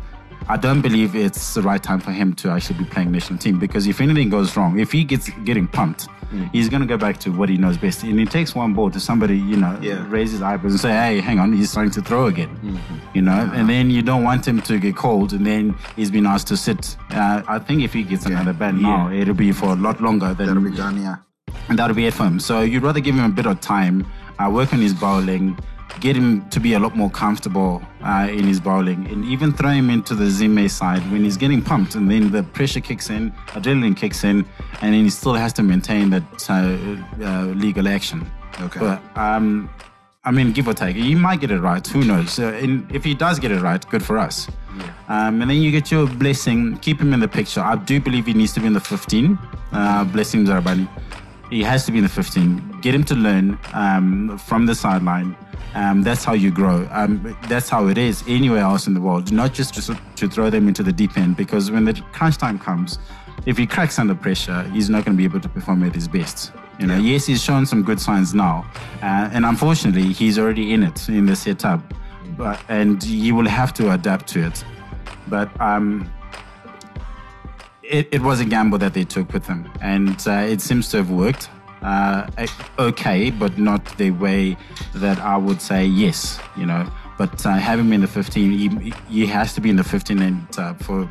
[0.51, 3.59] I don't believe it's the right time for him to actually be playing national team
[3.59, 6.07] because if anything goes wrong, if he gets getting pumped,
[6.51, 8.01] he's going to go back to what he knows best.
[8.03, 10.03] And it takes one ball to somebody, you know, Yeah.
[10.09, 12.49] raise his eyebrows and say, hey, hang on, he's starting to throw again,
[13.13, 16.25] you know, and then you don't want him to get cold and then he's been
[16.25, 16.97] asked to sit.
[17.11, 20.33] Uh, I think if he gets another ban now, it'll be for a lot longer
[20.33, 21.17] than That'll be done, yeah.
[21.69, 22.39] and that'll be it for him.
[22.39, 24.03] So you'd rather give him a bit of time,
[24.39, 25.57] uh, work on his bowling,
[25.99, 29.71] get him to be a lot more comfortable uh, in his bowling, and even throw
[29.71, 33.31] him into the Zime side when he's getting pumped, and then the pressure kicks in,
[33.47, 34.45] adrenaline kicks in,
[34.81, 38.29] and then he still has to maintain that uh, uh, legal action.
[38.61, 38.79] Okay.
[38.79, 39.69] But um,
[40.25, 41.85] I mean, give or take, he might get it right.
[41.87, 42.39] Who knows?
[42.39, 44.47] Uh, and if he does get it right, good for us.
[44.77, 44.93] Yeah.
[45.07, 46.77] Um, and then you get your blessing.
[46.79, 47.61] Keep him in the picture.
[47.61, 49.39] I do believe he needs to be in the 15.
[49.71, 50.87] Uh, blessing Zarabani.
[51.49, 52.79] He has to be in the 15.
[52.81, 55.35] Get him to learn um, from the sideline.
[55.75, 56.87] Um, that's how you grow.
[56.91, 59.31] Um, that's how it is anywhere else in the world.
[59.31, 62.57] Not just to, to throw them into the deep end because when the crunch time
[62.57, 62.97] comes,
[63.45, 66.07] if he cracks under pressure, he's not going to be able to perform at his
[66.07, 66.51] best.
[66.79, 68.65] You know, yes, he's shown some good signs now,
[69.01, 71.81] uh, and unfortunately, he's already in it in the setup,
[72.37, 74.63] but and he will have to adapt to it.
[75.27, 76.09] But um,
[77.83, 80.97] it, it was a gamble that they took with him, and uh, it seems to
[80.97, 81.49] have worked.
[81.81, 82.27] Uh,
[82.77, 84.57] okay, but not the way
[84.95, 86.39] that I would say yes.
[86.57, 89.75] You know, but uh, having him in the 15, he, he has to be in
[89.75, 91.09] the 15 and uh, for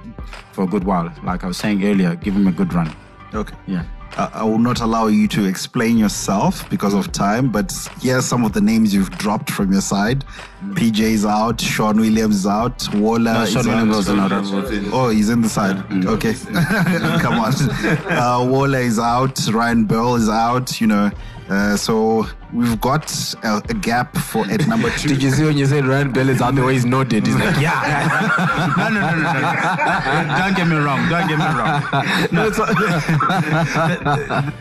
[0.52, 1.12] for a good while.
[1.22, 2.94] Like I was saying earlier, give him a good run.
[3.34, 3.54] Okay.
[3.66, 3.84] Yeah.
[4.16, 8.52] I will not allow you to explain yourself because of time, but here's some of
[8.52, 10.24] the names you've dropped from your side.
[10.70, 13.66] PJ's out, Sean Williams out, Waller No, Sean out.
[13.66, 14.32] Williams was not
[14.92, 15.76] Oh, he's in the side.
[16.04, 16.34] Okay.
[17.20, 17.52] Come on.
[18.11, 21.11] Uh, Waller is out, Ryan Bell is out, you know.
[21.49, 23.11] Uh, so we've got
[23.42, 25.09] a, a gap for at number two.
[25.09, 27.26] Did you see when you said Ryan Bell is out the way he's nodded?
[27.26, 28.74] He's like, Yeah.
[28.76, 30.38] no, no, no, no, no, no.
[30.38, 31.09] Don't get me wrong.
[31.09, 31.82] Don't get me wrong.
[32.32, 32.66] No, the,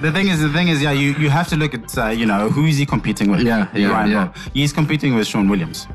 [0.01, 2.25] the thing is, the thing is, yeah, you, you have to look at, uh, you
[2.25, 3.41] know, who is he competing with?
[3.41, 4.25] Yeah, yeah, Ryan yeah.
[4.27, 4.33] Bell.
[4.53, 5.87] He's competing with Sean Williams,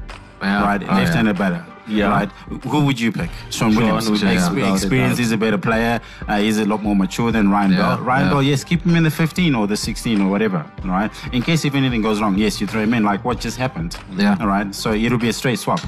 [0.43, 0.63] Yeah.
[0.63, 0.83] right?
[0.83, 1.65] Oh, Left-handed batter.
[1.89, 2.09] Yeah.
[2.09, 2.31] Right.
[2.65, 3.31] Who would you pick?
[3.51, 4.09] Sean Williams.
[4.11, 4.73] Williams, Expe- yeah.
[4.75, 5.19] experience.
[5.19, 6.01] He's a better player.
[6.29, 7.99] Uh, he's a lot more mature than Ryan Yeah, Bell.
[8.01, 8.31] Ryan yeah.
[8.33, 10.65] Bell, yes, keep him in the 15 or the 16 or whatever.
[10.85, 11.11] Right.
[11.33, 13.03] In case if anything goes wrong, yes, you throw him in.
[13.05, 13.97] Like what just happened.
[14.17, 14.37] Yeah.
[14.41, 14.75] All right.
[14.75, 15.81] So it'll be a straight swap.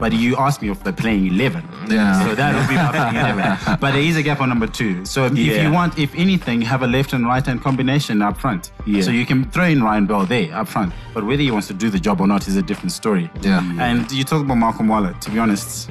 [0.00, 1.62] But you asked me if they're playing 11.
[1.88, 2.24] Yeah.
[2.24, 3.78] So that would be my playing 11.
[3.80, 5.04] But there is a gap on number two.
[5.04, 5.62] So if Yeah.
[5.68, 8.72] you want, if anything, have a left and right hand combination up front.
[8.86, 9.02] Yeah.
[9.02, 10.92] So you can throw in Ryan Bell there up front.
[11.14, 13.30] But whether he wants to do the job or not is a different story.
[13.42, 13.60] Yeah.
[13.78, 15.90] And you talk about Malcolm Waller, to be honest,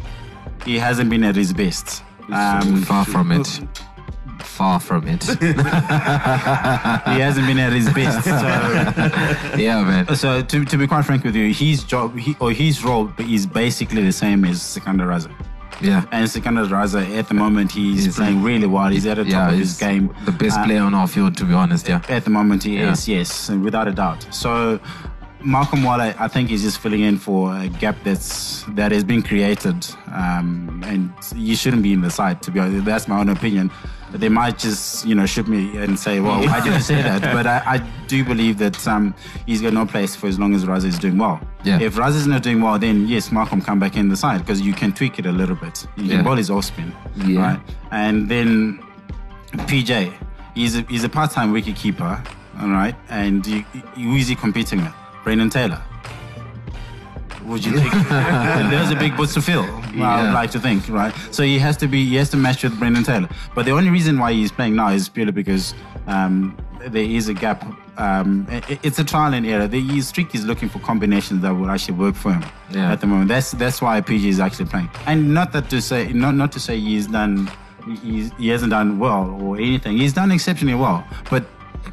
[0.65, 2.03] he hasn't been at his best.
[2.31, 3.61] Um, Far from it.
[4.59, 5.23] Far from it.
[5.23, 5.35] he
[7.21, 8.25] hasn't been at his best.
[8.25, 8.31] So,
[9.57, 10.15] yeah, man.
[10.17, 13.45] so to, to be quite frank with you, his job he, or his role is
[13.45, 15.31] basically the same as Sikandar Raza.
[15.81, 16.03] Yeah.
[16.11, 18.89] And Sikandar Raza, at the moment, he's, He's- playing really well.
[18.89, 20.13] He's at the top Yeah, of his game.
[20.25, 21.87] the best Uh, player on our field, to be honest.
[21.87, 22.01] Yeah.
[22.09, 22.91] At the moment, he Yeah.
[22.91, 24.27] is, yes, without a doubt.
[24.29, 24.81] So,
[25.41, 29.21] Malcolm Waller, I think, is just filling in for a gap that's that has been
[29.21, 32.41] created, um, and you shouldn't be in the side.
[32.41, 33.71] To be honest, that's my own opinion.
[34.11, 37.21] They might just, you know, shoot me and say, "Well, why did you say that?"
[37.35, 39.13] But I, I do believe that um,
[39.45, 41.39] he's got no place for as long as Raza is doing well.
[41.63, 41.79] Yeah.
[41.79, 44.61] If Raza is not doing well, then yes, Malcolm come back in the side because
[44.61, 45.85] you can tweak it a little bit.
[45.95, 46.15] You Yeah.
[46.15, 47.39] can ball his off spin, Yeah.
[47.41, 47.59] right?
[47.91, 48.79] And then
[49.67, 50.11] PJ,
[50.55, 52.21] he's a, he's a part-time wicket keeper,
[52.61, 52.95] all right.
[53.09, 53.63] And you,
[53.95, 54.93] you, who is he competing with?
[55.23, 55.81] Brendan Taylor.
[57.49, 57.91] Would you think?
[58.09, 59.63] There's a big boots to fill.
[60.01, 61.13] I would like to think, right?
[61.31, 63.27] So he has to be, he has to match with Brendan Taylor.
[63.55, 65.73] But the only reason why he's playing now is purely because
[66.07, 66.55] um,
[66.87, 67.65] there is a gap.
[67.97, 69.67] Um, it- it's a trial and error.
[69.67, 72.91] The, he's Streak is looking for combinations that will actually work for him Yeah.
[72.91, 73.27] at the moment.
[73.29, 74.89] That's that's why PJ is actually playing.
[75.07, 77.49] And not that to say, not not to say he's done,
[78.03, 79.97] he's, he hasn't done well or anything.
[79.97, 81.43] He's done exceptionally well, but.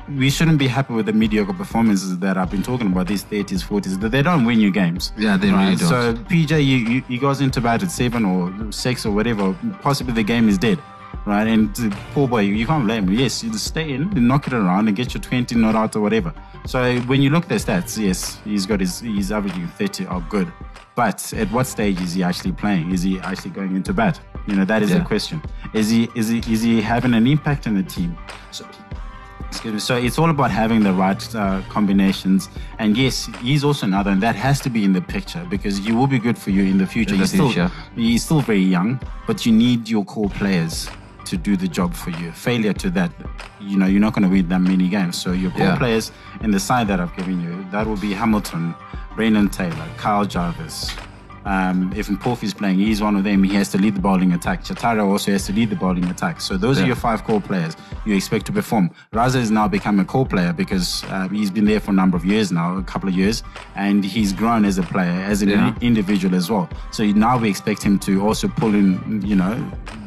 [0.09, 3.07] We shouldn't be happy with the mediocre performances that I've been talking about.
[3.09, 5.12] These 30s, 40s, that they don't win you games.
[5.18, 5.89] Yeah, they really don't.
[5.89, 9.53] So PJ, you, you, he goes into bat at seven or six or whatever.
[9.82, 10.78] Possibly the game is dead,
[11.24, 11.47] right?
[11.47, 13.14] And uh, poor boy, you can't blame him.
[13.14, 16.01] Yes, you just stay in, knock it around, and get your 20 not out or
[16.01, 16.32] whatever.
[16.66, 20.20] So when you look at the stats, yes, he's got his he's averaging 30 or
[20.28, 20.53] good.
[20.95, 22.93] But at what stage is he actually playing?
[22.93, 24.18] Is he actually going into bat?
[24.47, 24.99] You know, that is Yeah.
[24.99, 25.43] the question.
[25.74, 28.16] Is he is he is he having an impact in the team?
[28.51, 28.64] So.
[29.78, 32.49] So it's all about having the right uh, combinations.
[32.78, 35.92] And yes, he's also another, and that has to be in the picture because he
[35.92, 37.14] will be good for you in the future.
[37.14, 40.88] In the he's, still, he's still very young, but you need your core players
[41.24, 42.30] to do the job for you.
[42.32, 43.11] Failure to that,
[43.61, 45.16] you know, you're not going to win that many games.
[45.20, 45.76] So your core Yeah.
[45.78, 48.74] players in the side that I've given you, that will be Hamilton,
[49.16, 50.94] Brendan Taylor, Kyle Jarvis.
[51.47, 53.44] Um, if Mpofu is playing, he's one of them.
[53.44, 54.64] He has to lead the bowling attack.
[54.64, 56.40] Chatara also has to lead the bowling attack.
[56.40, 58.90] So those are your five core players you expect to perform.
[59.12, 62.16] Raza has now become a core player because uh, he's been there for a number
[62.16, 63.44] of years now, a couple of years,
[63.76, 65.74] and he's grown as a player, as an Yeah.
[65.80, 66.68] individual as well.
[66.90, 69.55] So now we expect him to also pull in, you know,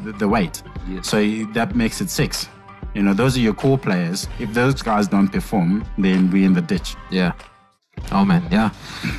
[0.04, 0.62] the, the weight.
[1.02, 1.24] So
[1.54, 2.48] that makes it six.
[2.94, 4.28] You know, those are your core players.
[4.38, 6.96] If those guys don't perform, then we're in the ditch.
[7.10, 7.32] Yeah.
[8.12, 8.70] Oh man, yeah.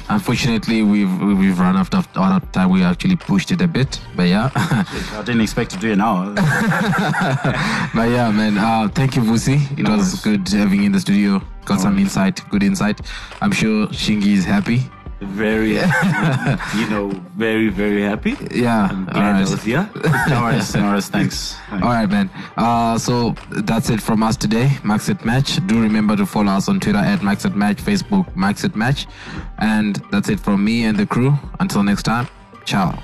[0.09, 2.69] Unfortunately, we've we've run out of, out of time.
[2.69, 6.33] We actually pushed it a bit, but yeah, I didn't expect to do it now.
[7.95, 8.57] but yeah, man.
[8.57, 9.59] Uh, thank you, Vusi.
[9.77, 10.43] It No was worries.
[10.43, 11.41] good having you in the studio.
[11.65, 12.99] Got some insight, good insight.
[13.39, 14.83] I'm sure Shingi is happy.
[15.21, 15.73] Very,
[16.75, 18.35] you know, very, very happy.
[18.49, 18.87] Yeah.
[18.89, 19.35] I'm glad alright.
[19.35, 19.87] I was here.
[20.29, 21.09] no worries, no worries.
[21.09, 21.53] Thanks.
[21.69, 21.83] Thanks.
[21.83, 22.27] All right, man.
[22.57, 24.71] Uh, so that's it from us today.
[24.83, 25.59] Max at Match.
[25.67, 29.05] Do remember to follow us on Twitter at Max at Match, Facebook Max at Match,
[29.59, 31.37] and that's it from me and the crew.
[31.59, 32.27] Until next time,
[32.65, 32.97] ciao.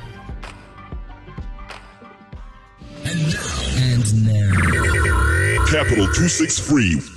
[3.06, 5.66] And now.
[5.68, 7.17] Capital 263